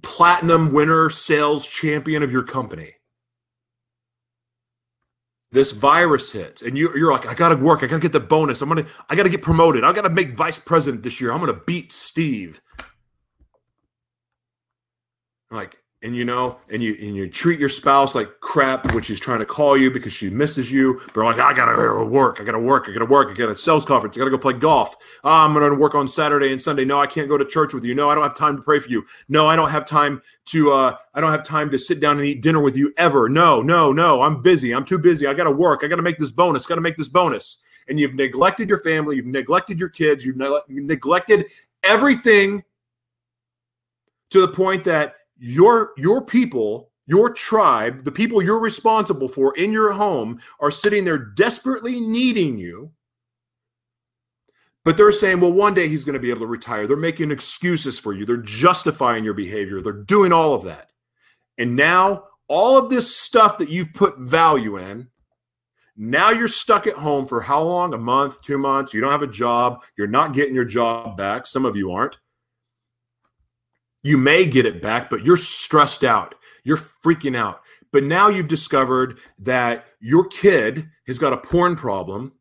[0.00, 2.95] platinum winner sales champion of your company
[5.52, 7.82] this virus hits and you, you're like i gotta work.
[7.82, 8.62] I gotta get the bonus.
[8.62, 9.84] I'm gonna i gotta get promoted.
[9.84, 11.32] I gotta make vice president this year.
[11.32, 12.60] I'm gonna beat steve.
[15.50, 19.18] Like and you know, and you and you treat your spouse like crap when she's
[19.18, 21.00] trying to call you because she misses you.
[21.14, 23.86] But like, I gotta work, I gotta work, I gotta work, I got a sales
[23.86, 24.94] conference, I gotta go play golf.
[25.24, 26.84] Oh, I'm gonna work on Saturday and Sunday.
[26.84, 27.94] No, I can't go to church with you.
[27.94, 29.04] No, I don't have time to pray for you.
[29.28, 32.26] No, I don't have time to uh I don't have time to sit down and
[32.26, 33.28] eat dinner with you ever.
[33.30, 34.74] No, no, no, I'm busy.
[34.74, 35.26] I'm too busy.
[35.26, 35.80] I gotta work.
[35.82, 37.58] I gotta make this bonus, gotta make this bonus.
[37.88, 41.46] And you've neglected your family, you've neglected your kids, you've, ne- you've neglected
[41.84, 42.64] everything
[44.30, 49.70] to the point that your your people your tribe the people you're responsible for in
[49.70, 52.90] your home are sitting there desperately needing you.
[54.84, 56.86] But they're saying well one day he's going to be able to retire.
[56.86, 58.24] They're making excuses for you.
[58.24, 59.80] They're justifying your behavior.
[59.80, 60.90] They're doing all of that.
[61.58, 65.08] And now all of this stuff that you've put value in
[65.96, 67.94] now you're stuck at home for how long?
[67.94, 68.92] A month two months?
[68.92, 69.82] You don't have a job.
[69.96, 71.46] You're not getting your job back.
[71.46, 72.18] Some of you aren't
[74.06, 76.34] you may get it back, but you're stressed out.
[76.64, 77.60] You're freaking out.
[77.92, 82.32] But now you've discovered that your kid has got a porn problem.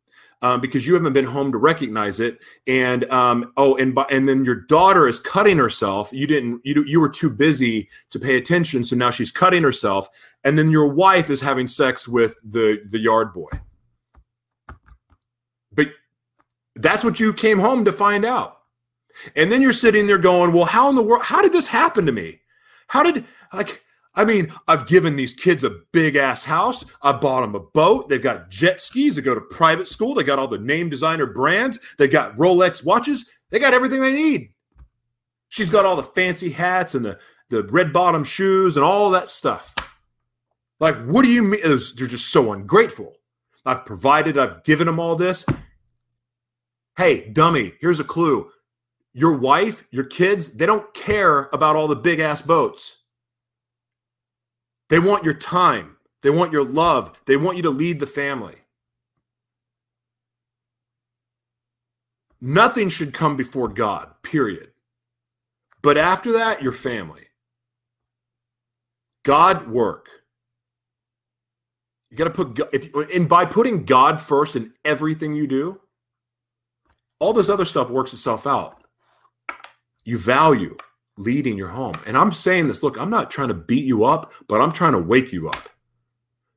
[0.41, 2.39] um, because you haven't been home to recognize it.
[2.68, 6.09] And um, oh, and and then your daughter is cutting herself.
[6.11, 6.61] You didn't.
[6.63, 10.07] You you were too busy to pay attention, so now she's cutting herself.
[10.43, 13.49] And then your wife is having sex with the the yard boy.
[15.72, 15.88] But
[16.76, 18.57] that's what you came home to find out.
[19.36, 21.24] And then you're sitting there going, "Well, how in the world?
[21.24, 22.41] How did this happen to me?
[22.88, 23.82] How did like?"
[24.18, 26.86] I mean, I've given these kids a big ass house.
[27.01, 28.07] I bought them a boat.
[28.07, 29.18] They've got jet skis.
[29.18, 30.13] They go to private school.
[30.13, 31.80] They got all the name designer brands.
[31.97, 33.30] They got Rolex watches.
[33.49, 34.53] They got everything they need.
[35.49, 39.30] She's got all the fancy hats and the, the red bottom shoes and all that
[39.30, 39.76] stuff.
[40.80, 41.61] Like, what do you mean?
[41.61, 43.16] they're just so ungrateful.
[43.66, 45.45] I've provided, I've given them all this.
[46.97, 48.49] Hey, dummy, here's a clue.
[49.18, 52.97] Your wife, your kids, they don't care about all the big ass boats.
[54.89, 55.95] They want your time.
[56.22, 57.18] They want your love.
[57.26, 58.55] They want you to lead the family.
[62.41, 64.72] Nothing should come before God, period.
[65.82, 67.28] But after that, your family.
[69.24, 70.09] God work.
[72.11, 75.80] You got to put if and by putting God first in everything you do,
[77.20, 78.85] all this other stuff works itself out.
[80.06, 80.78] You value
[81.18, 81.95] leading your home.
[82.06, 84.93] And I'm saying this, look, I'm not trying to beat you up, but I'm trying
[84.93, 85.70] to wake you up.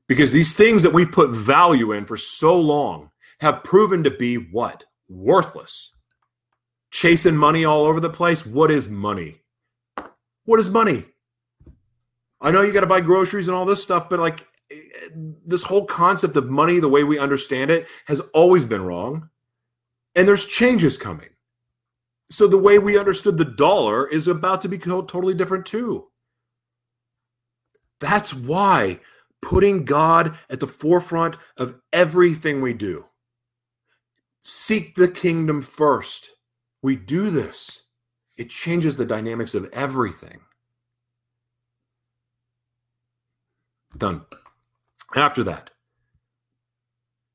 [0.06, 4.36] Because these things that we've put value in for so long have proven to be
[4.36, 4.84] what?
[5.08, 5.92] Worthless.
[6.90, 8.46] Chasing money all over the place.
[8.46, 9.42] What is money?
[10.44, 11.04] What is money?
[12.40, 14.46] I know you got to buy groceries and all this stuff, but like
[15.46, 19.28] this whole concept of money, the way we understand it, has always been wrong.
[20.14, 21.28] And there's changes coming.
[22.30, 26.08] So the way we understood the dollar is about to be totally different too.
[28.00, 29.00] That's why
[29.40, 33.06] putting God at the forefront of everything we do.
[34.40, 36.30] Seek the kingdom first.
[36.82, 37.84] We do this.
[38.36, 40.40] It changes the dynamics of everything.
[43.96, 44.26] Done.
[45.16, 45.70] After that,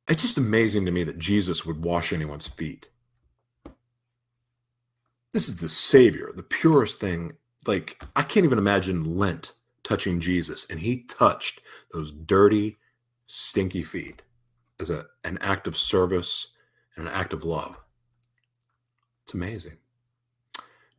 [0.07, 2.89] it's just amazing to me that Jesus would wash anyone's feet.
[5.33, 7.33] This is the Savior, the purest thing.
[7.65, 9.53] Like, I can't even imagine Lent
[9.83, 10.65] touching Jesus.
[10.69, 11.59] And he touched
[11.91, 12.77] those dirty,
[13.25, 14.21] stinky feet
[14.79, 16.49] as a, an act of service
[16.95, 17.79] and an act of love.
[19.25, 19.77] It's amazing.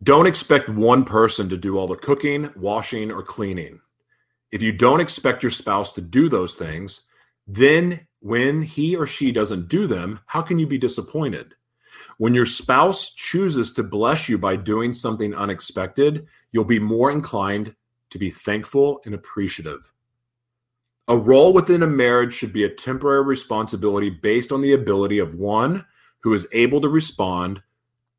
[0.02, 3.80] Don't expect one person to do all the cooking, washing, or cleaning.
[4.50, 7.02] If you don't expect your spouse to do those things,
[7.46, 11.54] then when he or she doesn't do them, how can you be disappointed?
[12.18, 17.74] When your spouse chooses to bless you by doing something unexpected, you'll be more inclined
[18.10, 19.92] to be thankful and appreciative.
[21.08, 25.34] A role within a marriage should be a temporary responsibility based on the ability of
[25.34, 25.84] one
[26.20, 27.62] who is able to respond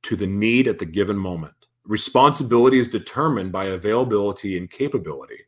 [0.03, 1.53] to the need at the given moment.
[1.85, 5.39] Responsibility is determined by availability and capability.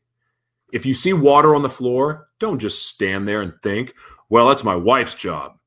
[0.74, 3.94] If you see water on the floor, don't just stand there and think,
[4.30, 5.58] well, that's my wife's job.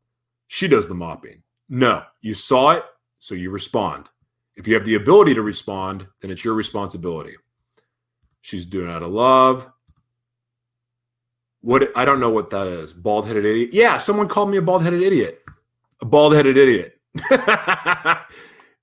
[0.48, 1.42] She does the mopping.
[1.72, 2.84] No, you saw it,
[3.20, 4.08] so you respond.
[4.56, 7.36] If you have the ability to respond, then it's your responsibility.
[8.40, 9.70] She's doing it out of love.
[11.60, 12.92] What I don't know what that is.
[12.92, 13.70] Bald headed idiot.
[13.72, 15.42] Yeah, someone called me a bald headed idiot.
[16.00, 16.98] A bald headed idiot.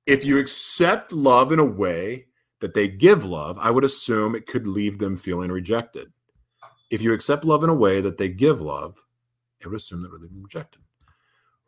[0.06, 2.28] if you accept love in a way
[2.62, 6.14] that they give love, I would assume it could leave them feeling rejected.
[6.90, 9.04] If you accept love in a way that they give love,
[9.64, 10.82] I would assume that leave them rejected.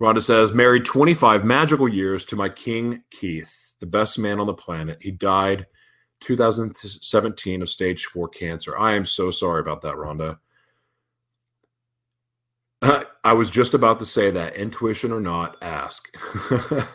[0.01, 4.53] Rhonda says, married 25 magical years to my King Keith, the best man on the
[4.53, 5.01] planet.
[5.01, 5.67] He died
[6.21, 8.77] 2017 of stage four cancer.
[8.77, 10.39] I am so sorry about that, Rhonda.
[13.23, 16.07] I was just about to say that intuition or not, ask.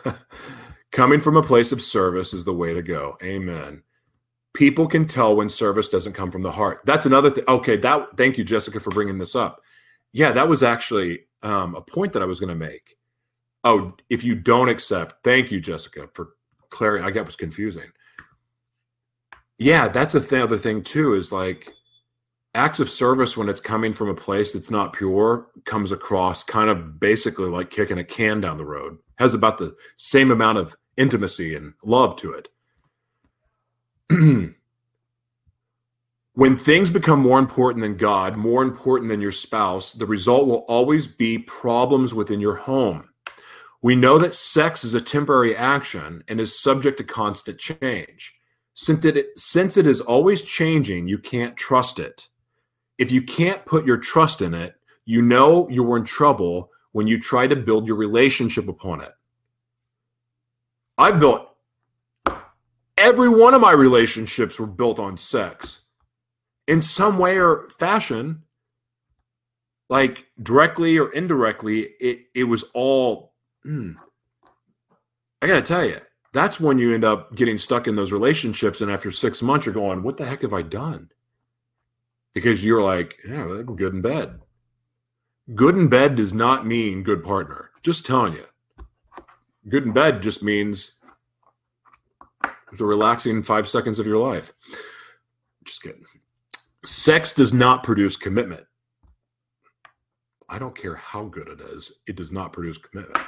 [0.91, 3.17] Coming from a place of service is the way to go.
[3.21, 3.83] Amen.
[4.53, 6.81] People can tell when service doesn't come from the heart.
[6.85, 7.43] That's another thing.
[7.47, 9.61] Okay, that thank you, Jessica, for bringing this up.
[10.13, 12.97] Yeah, that was actually um, a point that I was going to make.
[13.63, 16.31] Oh, if you don't accept, thank you, Jessica, for
[16.69, 17.05] clarity.
[17.05, 17.91] I get was confusing.
[19.57, 21.13] Yeah, that's a th- other thing too.
[21.13, 21.71] Is like
[22.53, 26.69] acts of service when it's coming from a place that's not pure comes across kind
[26.69, 28.97] of basically like kicking a can down the road.
[29.17, 32.49] Has about the same amount of intimacy and love to it.
[36.35, 40.65] When things become more important than God, more important than your spouse, the result will
[40.67, 43.07] always be problems within your home.
[43.81, 48.35] We know that sex is a temporary action and is subject to constant change.
[48.73, 52.27] Since it, since it is always changing, you can't trust it.
[52.97, 54.75] If you can't put your trust in it,
[55.05, 59.13] you know you're in trouble when you try to build your relationship upon it.
[60.97, 61.47] I built
[62.97, 65.84] every one of my relationships were built on sex
[66.67, 68.43] in some way or fashion
[69.89, 73.33] like directly or indirectly it it was all
[73.65, 73.95] mm,
[75.41, 75.99] i gotta tell you
[76.35, 79.73] that's when you end up getting stuck in those relationships and after six months you're
[79.73, 81.09] going what the heck have i done?
[82.33, 84.41] Because you're like yeah we're good in bed.
[85.53, 87.69] Good in bed does not mean good partner.
[87.83, 88.45] Just telling you
[89.69, 90.95] good in bed just means
[92.71, 94.51] it's a relaxing five seconds of your life.
[95.63, 96.03] Just kidding
[96.85, 98.65] sex does not produce commitment
[100.47, 103.25] I don't care how good it is, it does not produce commitment.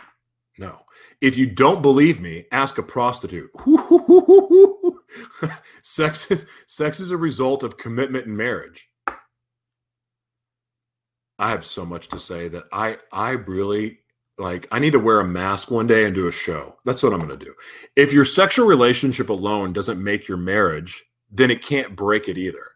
[0.59, 0.79] No.
[1.21, 3.51] If you don't believe me, ask a prostitute.
[5.83, 8.89] sex, is, sex is a result of commitment in marriage.
[11.39, 13.99] I have so much to say that I I really
[14.39, 16.77] like I need to wear a mask one day and do a show.
[16.83, 17.53] That's what I'm going to do.
[17.95, 22.71] If your sexual relationship alone doesn't make your marriage, then it can't break it either.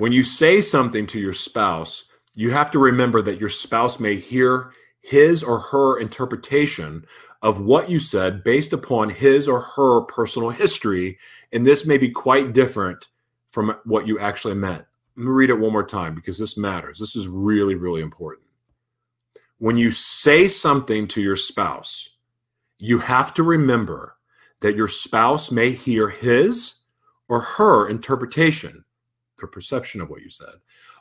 [0.00, 4.16] When you say something to your spouse, you have to remember that your spouse may
[4.16, 4.72] hear
[5.02, 7.04] his or her interpretation
[7.42, 11.18] of what you said based upon his or her personal history.
[11.52, 13.08] And this may be quite different
[13.52, 14.86] from what you actually meant.
[15.18, 16.98] Let me read it one more time because this matters.
[16.98, 18.46] This is really, really important.
[19.58, 22.08] When you say something to your spouse,
[22.78, 24.16] you have to remember
[24.60, 26.76] that your spouse may hear his
[27.28, 28.86] or her interpretation
[29.40, 30.54] their perception of what you said,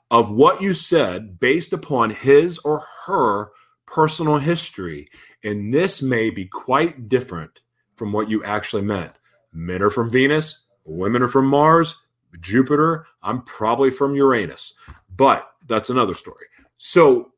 [0.10, 3.52] of what you said based upon his or her
[3.86, 5.08] personal history.
[5.44, 7.62] And this may be quite different
[7.96, 9.14] from what you actually meant.
[9.52, 12.02] Men are from Venus, women are from Mars,
[12.40, 13.06] Jupiter.
[13.24, 14.74] I'm probably from Uranus,
[15.16, 16.46] but that's another story.
[16.78, 17.34] So,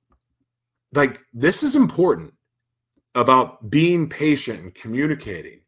[0.93, 2.34] like, this is important
[3.16, 5.62] about being patient and communicating.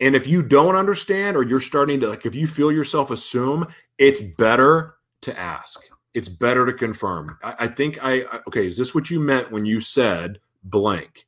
[0.00, 3.66] And if you don't understand, or you're starting to like, if you feel yourself assume,
[4.00, 5.80] it's better to ask.
[6.14, 7.38] It's better to confirm.
[7.44, 11.26] I, I think I, I, okay, is this what you meant when you said blank?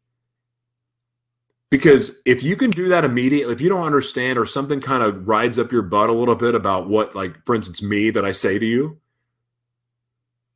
[1.71, 5.29] Because if you can do that immediately, if you don't understand or something kind of
[5.29, 8.33] rides up your butt a little bit about what, like, for instance, me that I
[8.33, 8.99] say to you,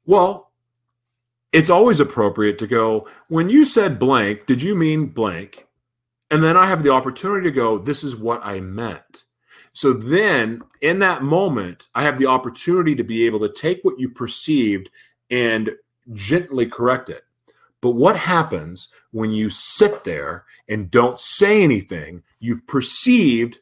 [0.04, 0.50] well,
[1.52, 5.66] it's always appropriate to go, when you said blank, did you mean blank?
[6.30, 9.24] And then I have the opportunity to go, this is what I meant.
[9.76, 14.00] So then in that moment, I have the opportunity to be able to take what
[14.00, 14.88] you perceived
[15.30, 15.72] and
[16.14, 17.24] gently correct it.
[17.82, 22.22] But what happens when you sit there and don't say anything?
[22.40, 23.58] You've perceived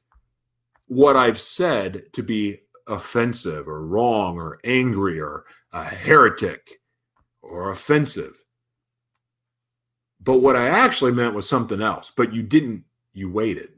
[0.86, 6.80] what I've said to be offensive or wrong or angry or a heretic
[7.42, 8.44] or offensive.
[10.20, 13.73] But what I actually meant was something else, but you didn't, you waited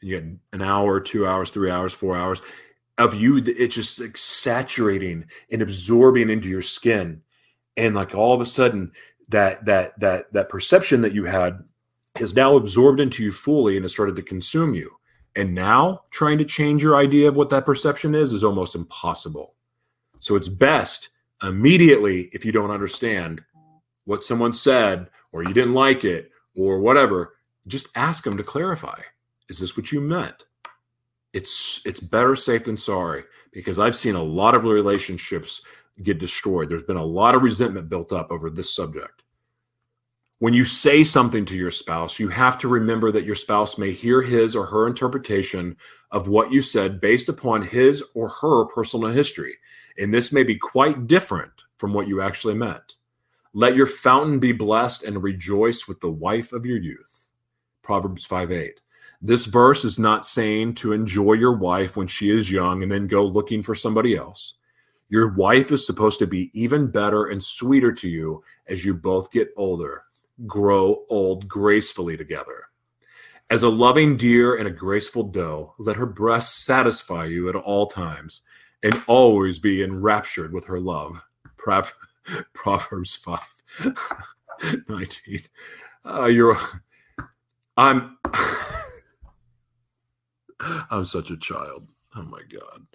[0.00, 2.40] you had an hour, two hours, three hours, four hours
[2.96, 3.36] of you.
[3.36, 7.22] It's just like saturating and absorbing into your skin,
[7.76, 8.92] and like all of a sudden,
[9.28, 11.62] that that that that perception that you had
[12.18, 14.90] is now absorbed into you fully, and it started to consume you.
[15.36, 19.54] And now, trying to change your idea of what that perception is is almost impossible.
[20.20, 21.10] So it's best
[21.42, 23.42] immediately if you don't understand
[24.04, 27.34] what someone said or you didn't like it or whatever,
[27.68, 28.98] just ask them to clarify
[29.48, 30.44] is this what you meant?
[31.32, 35.62] It's it's better safe than sorry because I've seen a lot of relationships
[36.02, 36.68] get destroyed.
[36.68, 39.22] There's been a lot of resentment built up over this subject.
[40.40, 43.90] When you say something to your spouse, you have to remember that your spouse may
[43.90, 45.76] hear his or her interpretation
[46.12, 49.56] of what you said based upon his or her personal history.
[49.98, 52.96] And this may be quite different from what you actually meant.
[53.52, 57.32] Let your fountain be blessed and rejoice with the wife of your youth.
[57.82, 58.80] Proverbs 5 8.
[59.20, 63.06] This verse is not saying to enjoy your wife when she is young and then
[63.06, 64.54] go looking for somebody else.
[65.08, 69.32] Your wife is supposed to be even better and sweeter to you as you both
[69.32, 70.04] get older,
[70.46, 72.64] grow old gracefully together.
[73.50, 77.86] As a loving deer and a graceful doe, let her breast satisfy you at all
[77.86, 78.42] times
[78.82, 81.24] and always be enraptured with her love.
[82.52, 83.40] Proverbs 5
[84.88, 85.40] 19.
[86.04, 86.58] Uh, you're,
[87.76, 88.18] I'm.
[90.90, 91.88] I'm such a child.
[92.16, 92.86] Oh my god.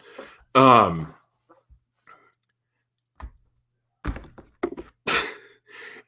[0.55, 1.14] Um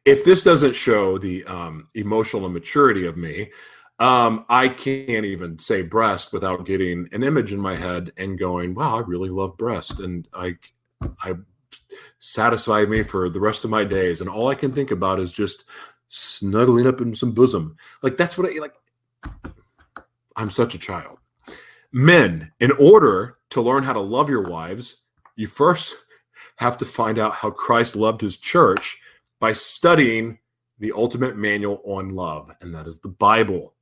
[0.06, 3.52] if this doesn't show the um, emotional immaturity of me,
[3.98, 8.76] um, I can't even say breast without getting an image in my head and going,
[8.76, 10.58] "Wow, I really love breast," and I,
[11.24, 11.36] I
[12.20, 14.22] satisfy me for the rest of my days.
[14.22, 15.64] And all I can think about is just
[16.08, 17.78] snuggling up in some bosom.
[18.04, 18.76] Like that's what I like.
[20.36, 21.20] I'm such a child.
[21.98, 24.98] Men, in order to learn how to love your wives,
[25.38, 25.96] you first
[26.58, 29.00] have to find out how Christ loved his church
[29.40, 30.40] by studying
[30.78, 33.76] the ultimate manual on love, and that is the Bible.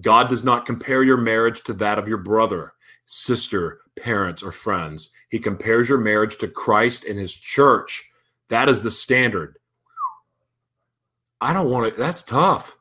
[0.00, 2.72] God does not compare your marriage to that of your brother,
[3.06, 5.10] sister, parents, or friends.
[5.28, 8.10] He compares your marriage to Christ and his church.
[8.48, 9.60] That is the standard.
[11.40, 11.96] I don't want it.
[11.96, 12.76] that's tough.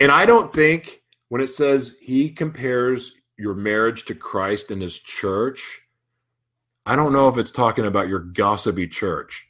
[0.00, 4.98] And I don't think when it says he compares your marriage to Christ and his
[4.98, 5.80] church,
[6.86, 9.46] I don't know if it's talking about your gossipy church.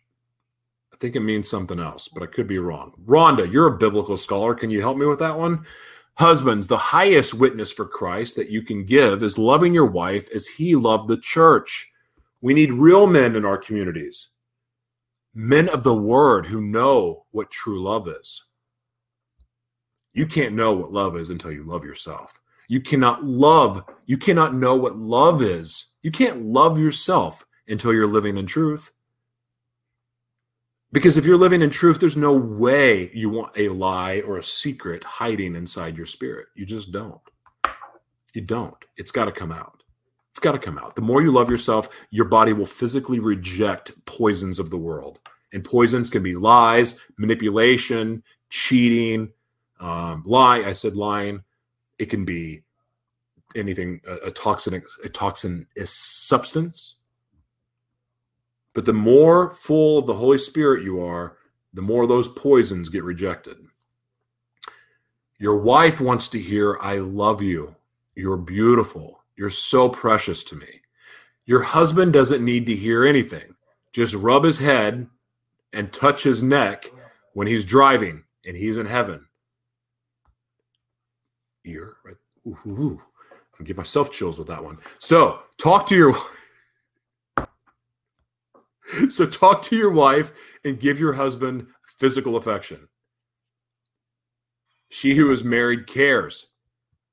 [0.92, 2.92] I think it means something else, but I could be wrong.
[3.06, 4.54] Rhonda, you're a biblical scholar.
[4.54, 5.64] Can you help me with that one?
[6.14, 10.48] Husbands, the highest witness for Christ that you can give is loving your wife as
[10.48, 11.92] he loved the church.
[12.40, 14.30] We need real men in our communities,
[15.32, 18.42] men of the word who know what true love is.
[20.12, 22.40] You can't know what love is until you love yourself.
[22.68, 25.86] You cannot love, you cannot know what love is.
[26.02, 28.92] You can't love yourself until you're living in truth.
[30.90, 34.42] Because if you're living in truth, there's no way you want a lie or a
[34.42, 36.48] secret hiding inside your spirit.
[36.54, 37.20] You just don't.
[38.32, 38.76] You don't.
[38.96, 39.82] It's got to come out.
[40.30, 40.94] It's got to come out.
[40.94, 45.18] The more you love yourself, your body will physically reject poisons of the world.
[45.52, 49.30] And poisons can be lies, manipulation, cheating,
[49.80, 50.58] um, lie.
[50.58, 51.42] I said lying.
[51.98, 52.62] It can be
[53.56, 56.96] anything, a, a toxin, a toxin is substance
[58.78, 61.38] but the more full of the Holy Spirit you are,
[61.74, 63.56] the more those poisons get rejected.
[65.38, 67.74] Your wife wants to hear, I love you.
[68.14, 69.24] You're beautiful.
[69.36, 70.82] You're so precious to me.
[71.44, 73.54] Your husband doesn't need to hear anything.
[73.92, 75.08] Just rub his head
[75.72, 76.88] and touch his neck
[77.34, 79.26] when he's driving and he's in heaven.
[81.64, 82.16] Ear, right?
[82.46, 83.02] Ooh, ooh, ooh.
[83.60, 84.78] I give myself chills with that one.
[84.98, 86.16] So talk to your
[89.08, 90.32] so talk to your wife
[90.64, 91.66] and give your husband
[91.98, 92.88] physical affection.
[94.90, 96.46] She who is married cares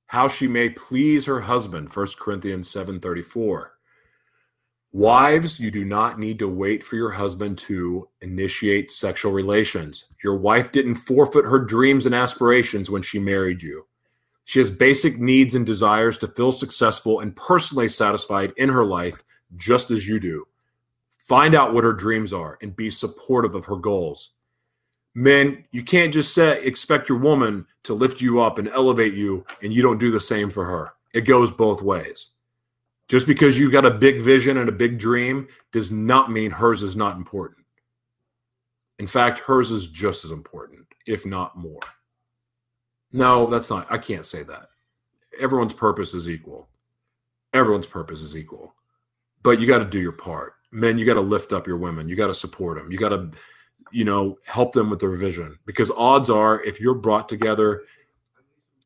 [0.07, 3.69] how she may please her husband 1 corinthians 7.34
[4.91, 10.35] wives you do not need to wait for your husband to initiate sexual relations your
[10.37, 13.85] wife didn't forfeit her dreams and aspirations when she married you
[14.45, 19.23] she has basic needs and desires to feel successful and personally satisfied in her life
[19.57, 20.47] just as you do
[21.25, 24.33] Find out what her dreams are and be supportive of her goals.
[25.15, 29.43] Men, you can't just say expect your woman to lift you up and elevate you
[29.63, 30.93] and you don't do the same for her.
[31.15, 32.27] It goes both ways.
[33.07, 36.83] Just because you've got a big vision and a big dream does not mean hers
[36.83, 37.65] is not important.
[38.99, 41.79] In fact, hers is just as important, if not more.
[43.15, 44.67] No, that's not, I can't say that.
[45.39, 46.67] Everyone's purpose is equal.
[47.53, 48.75] Everyone's purpose is equal.
[49.41, 50.55] But you got to do your part.
[50.71, 52.09] Men you got to lift up your women.
[52.09, 53.31] You got to support them you got to
[53.91, 55.57] you know help them with their vision.
[55.65, 57.83] Because odds are if you're brought together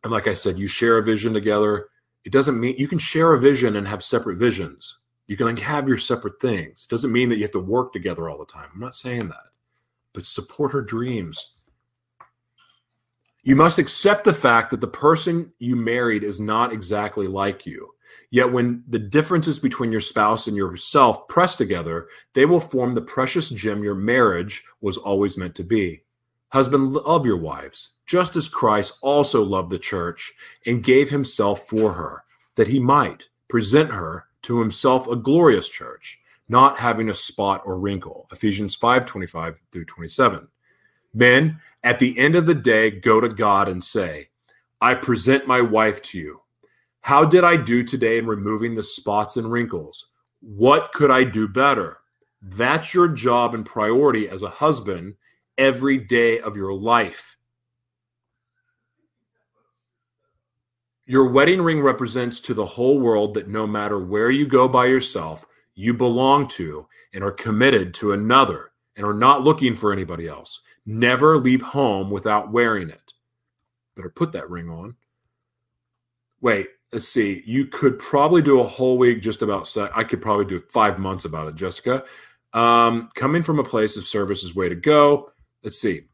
[0.03, 1.87] and like i said you share a vision together
[2.23, 4.99] it doesn't mean you can share a vision and have separate visions.
[5.25, 6.85] You can have your separate things.
[6.87, 8.69] It doesn't mean that you have to work together all the time.
[8.73, 9.47] I'm not saying that.
[10.13, 11.55] But support her dreams
[13.49, 17.89] you must accept the fact that the person you married is not exactly like you
[18.31, 23.01] Yet, when the differences between your spouse and yourself press together, they will form the
[23.01, 26.03] precious gem your marriage was always meant to be.
[26.49, 30.33] Husband, love your wives, just as Christ also loved the church
[30.65, 32.23] and gave himself for her,
[32.55, 37.79] that he might present her to himself a glorious church, not having a spot or
[37.79, 38.27] wrinkle.
[38.31, 40.47] Ephesians 5 25 through 27.
[41.15, 44.29] Men, at the end of the day, go to God and say,
[44.81, 46.41] I present my wife to you
[47.01, 50.07] how did I do today in removing the spots and wrinkles?
[50.41, 51.97] What could I do better?
[52.41, 55.15] That's your job and priority as a husband
[55.57, 57.35] every day of your life.
[61.05, 64.85] Your wedding ring represents to the whole world that no matter where you go by
[64.85, 70.27] yourself, you belong to and are committed to another and are not looking for anybody
[70.27, 70.61] else.
[70.91, 73.13] Never leave home without wearing it.
[73.95, 74.95] Better put that ring on.
[76.41, 79.93] Wait, let's see, you could probably do a whole week just about sex.
[79.95, 82.05] I could probably do five months about it, Jessica.
[82.53, 85.31] Um, coming from a place of service is way to go.
[85.63, 86.07] Let's see.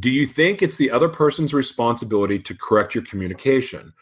[0.00, 3.92] Do you think it's the other person's responsibility to correct your communication?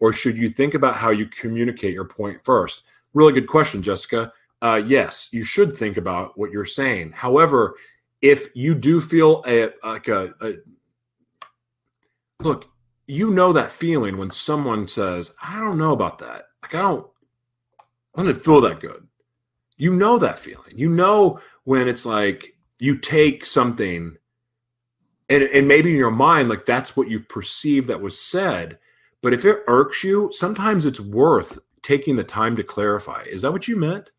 [0.00, 2.82] Or should you think about how you communicate your point first?
[3.14, 4.34] Really good question, Jessica.
[4.62, 7.12] uh, yes, you should think about what you're saying.
[7.12, 7.76] However,
[8.22, 10.54] if you do feel a like a, a
[12.40, 12.70] look,
[13.06, 17.06] you know that feeling when someone says, "I don't know about that." Like I don't,
[18.14, 19.06] I didn't feel that good.
[19.76, 20.72] You know that feeling.
[20.76, 24.16] You know when it's like you take something,
[25.28, 28.78] and and maybe in your mind, like that's what you've perceived that was said.
[29.22, 33.22] But if it irks you, sometimes it's worth taking the time to clarify.
[33.22, 34.10] Is that what you meant?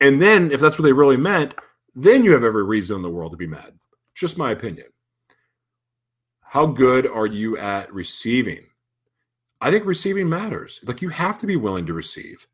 [0.00, 1.54] And then, if that's what they really meant,
[1.94, 3.78] then you have every reason in the world to be mad.
[4.14, 4.86] Just my opinion.
[6.40, 8.64] How good are you at receiving?
[9.60, 10.80] I think receiving matters.
[10.84, 12.46] Like you have to be willing to receive.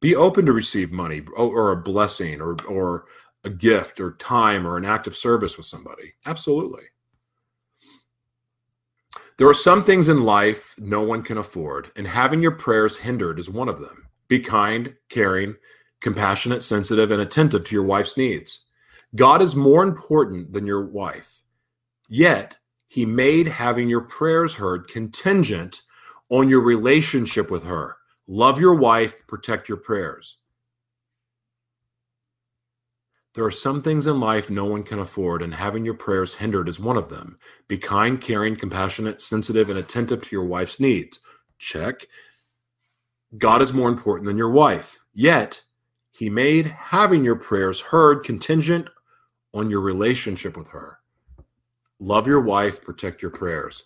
[0.00, 3.06] Be open to receive money or, or a blessing or or
[3.44, 6.14] a gift or time or an act of service with somebody.
[6.26, 6.84] Absolutely.
[9.38, 13.38] There are some things in life no one can afford, and having your prayers hindered
[13.38, 14.08] is one of them.
[14.26, 15.54] Be kind, caring,
[16.00, 18.66] compassionate, sensitive, and attentive to your wife's needs.
[19.14, 21.42] God is more important than your wife.
[22.08, 22.56] Yet,
[22.86, 25.82] he made having your prayers heard contingent
[26.30, 27.96] on your relationship with her.
[28.26, 30.36] Love your wife, protect your prayers.
[33.34, 36.68] There are some things in life no one can afford, and having your prayers hindered
[36.68, 37.38] is one of them.
[37.68, 41.20] Be kind, caring, compassionate, sensitive, and attentive to your wife's needs.
[41.58, 42.06] Check.
[43.36, 44.98] God is more important than your wife.
[45.14, 45.62] Yet,
[46.10, 48.90] he made having your prayers heard contingent
[49.58, 50.98] on your relationship with her.
[52.00, 53.84] Love your wife, protect your prayers.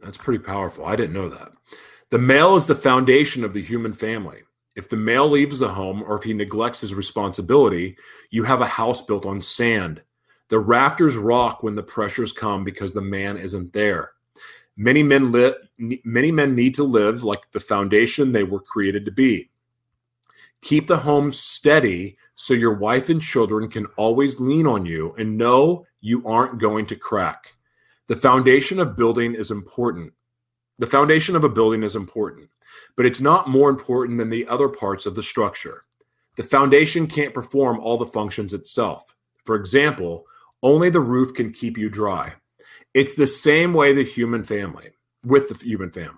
[0.00, 0.84] That's pretty powerful.
[0.84, 1.52] I didn't know that.
[2.10, 4.42] The male is the foundation of the human family.
[4.74, 7.96] If the male leaves the home or if he neglects his responsibility,
[8.30, 10.02] you have a house built on sand.
[10.48, 14.12] The rafters rock when the pressures come because the man isn't there.
[14.76, 15.54] Many men li-
[16.04, 19.50] many men need to live like the foundation they were created to be.
[20.62, 25.38] Keep the home steady so your wife and children can always lean on you and
[25.38, 27.54] know you aren't going to crack.
[28.08, 30.12] The foundation of building is important.
[30.80, 32.50] The foundation of a building is important,
[32.96, 35.84] but it's not more important than the other parts of the structure.
[36.34, 39.14] The foundation can't perform all the functions itself.
[39.44, 40.26] For example,
[40.64, 42.32] only the roof can keep you dry.
[42.92, 44.90] It's the same way the human family,
[45.24, 46.16] with the human family.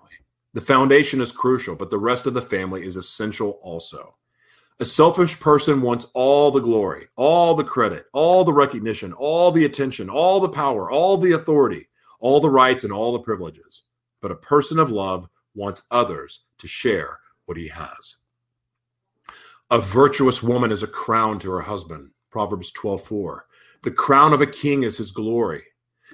[0.55, 4.15] The foundation is crucial, but the rest of the family is essential also.
[4.81, 9.63] A selfish person wants all the glory, all the credit, all the recognition, all the
[9.63, 11.87] attention, all the power, all the authority,
[12.19, 13.83] all the rights, and all the privileges.
[14.21, 18.17] But a person of love wants others to share what he has.
[19.71, 22.11] A virtuous woman is a crown to her husband.
[22.29, 23.45] Proverbs 12:4.
[23.83, 25.63] The crown of a king is his glory.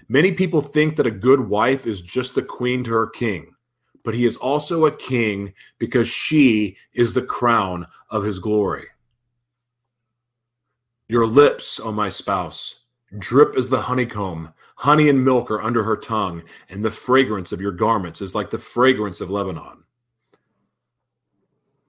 [0.07, 3.55] Many people think that a good wife is just the queen to her king
[4.03, 8.87] but he is also a king because she is the crown of his glory.
[11.07, 12.81] Your lips, O my spouse,
[13.17, 14.53] drip as the honeycomb.
[14.77, 18.49] Honey and milk are under her tongue, and the fragrance of your garments is like
[18.49, 19.83] the fragrance of Lebanon.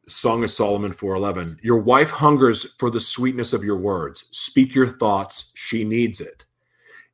[0.08, 4.24] Song of Solomon 4:11 Your wife hungers for the sweetness of your words.
[4.32, 6.44] Speak your thoughts, she needs it.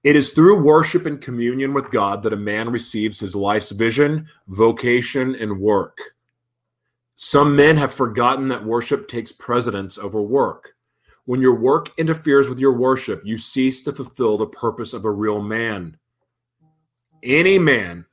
[0.04, 4.28] It is through worship and communion with God that a man receives his life's vision,
[4.46, 5.98] vocation, and work.
[7.16, 10.74] Some men have forgotten that worship takes precedence over work.
[11.24, 15.10] When your work interferes with your worship, you cease to fulfill the purpose of a
[15.10, 15.98] real man.
[17.22, 18.06] Any man,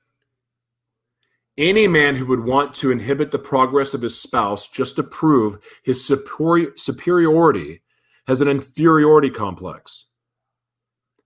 [1.57, 5.59] any man who would want to inhibit the progress of his spouse just to prove
[5.83, 7.81] his superiority
[8.27, 10.07] has an inferiority complex.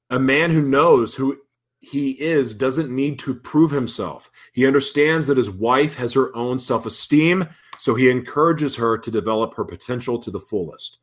[0.10, 1.38] A man who knows who
[1.80, 4.30] he is doesn't need to prove himself.
[4.53, 7.47] He understands that his wife has her own self esteem,
[7.78, 10.97] so he encourages her to develop her potential to the fullest.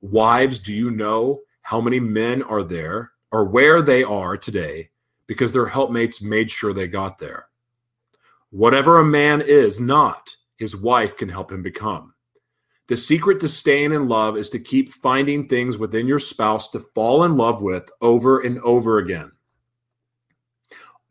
[0.00, 4.90] Wives, do you know how many men are there or where they are today
[5.26, 7.46] because their helpmates made sure they got there?
[8.50, 12.14] Whatever a man is not, his wife can help him become.
[12.88, 16.80] The secret to staying in love is to keep finding things within your spouse to
[16.94, 19.32] fall in love with over and over again.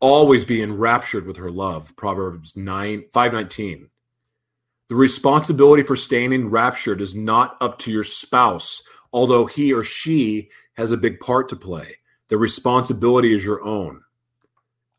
[0.00, 1.94] Always be enraptured with her love.
[1.96, 3.90] Proverbs 9 519.
[4.88, 10.50] The responsibility for staying enraptured is not up to your spouse, although he or she
[10.74, 11.96] has a big part to play.
[12.28, 14.02] The responsibility is your own.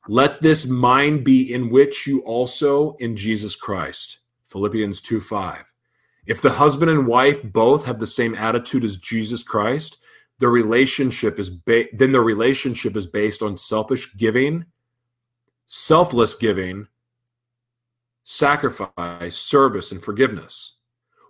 [0.07, 4.19] Let this mind be in which you also in Jesus Christ.
[4.47, 5.73] Philippians 2 5.
[6.27, 9.97] If the husband and wife both have the same attitude as Jesus Christ,
[10.39, 14.65] the relationship is ba- then the relationship is based on selfish giving,
[15.67, 16.87] selfless giving,
[18.25, 20.73] sacrifice, service, and forgiveness.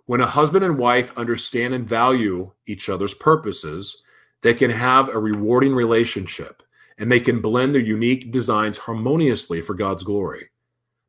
[0.06, 4.02] When a husband and wife understand and value each other's purposes,
[4.42, 6.62] they can have a rewarding relationship
[6.98, 10.48] and they can blend their unique designs harmoniously for God's glory.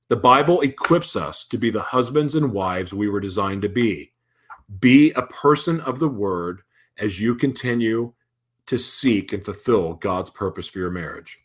[0.10, 4.12] The Bible equips us to be the husbands and wives we were designed to be.
[4.80, 6.62] Be a person of the word
[6.98, 8.14] as you continue
[8.66, 11.40] to seek and fulfill God's purpose for your marriage.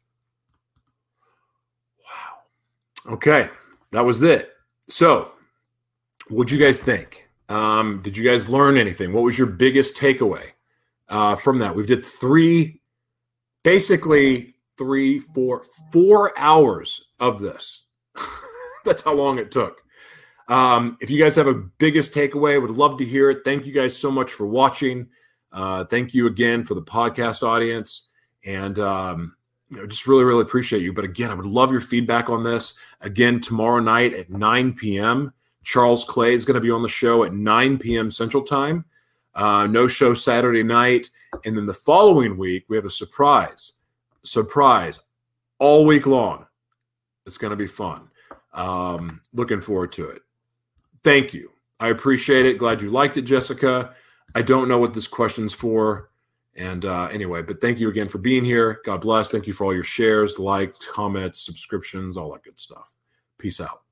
[2.04, 3.14] Wow.
[3.14, 3.50] Okay,
[3.92, 4.52] that was it.
[4.88, 5.32] So,
[6.28, 7.28] what'd you guys think?
[7.50, 9.12] Um, did you guys learn anything?
[9.12, 10.52] What was your biggest takeaway
[11.10, 11.76] uh, from that?
[11.76, 12.80] We've did three,
[13.62, 17.82] basically three, four, four hours of this.
[18.85, 19.82] That's how long it took.
[20.49, 23.45] Um, if you guys have a biggest takeaway, would love to hear it.
[23.45, 25.09] Thank you guys so much for watching.
[25.53, 28.09] Uh, thank you again for the podcast audience,
[28.45, 29.37] and um,
[29.70, 30.93] you know, just really, really appreciate you.
[30.93, 32.74] But again, I would love your feedback on this.
[33.01, 35.32] Again, tomorrow night at 9 p.m.
[35.62, 38.11] Charles Clay is going to be on the show at 9 p.m.
[38.11, 38.85] Central Time.
[39.35, 41.11] Uh, no show Saturday night,
[41.45, 43.72] and then the following week we have a surprise.
[44.22, 45.01] Surprise
[45.59, 46.47] all week long.
[47.26, 48.09] It's going to be fun.
[48.55, 50.22] Um, looking forward to it
[51.05, 51.50] thank you.
[51.78, 52.59] I appreciate it.
[52.59, 53.94] Glad you liked it, Jessica.
[54.34, 56.11] I don't know what this question's for.
[56.57, 58.80] And uh, anyway, but thank you again for being here.
[58.84, 59.30] God bless.
[59.30, 62.94] Thank you for all your shares, likes, comments, subscriptions, all that good stuff.
[63.38, 63.84] Peace out.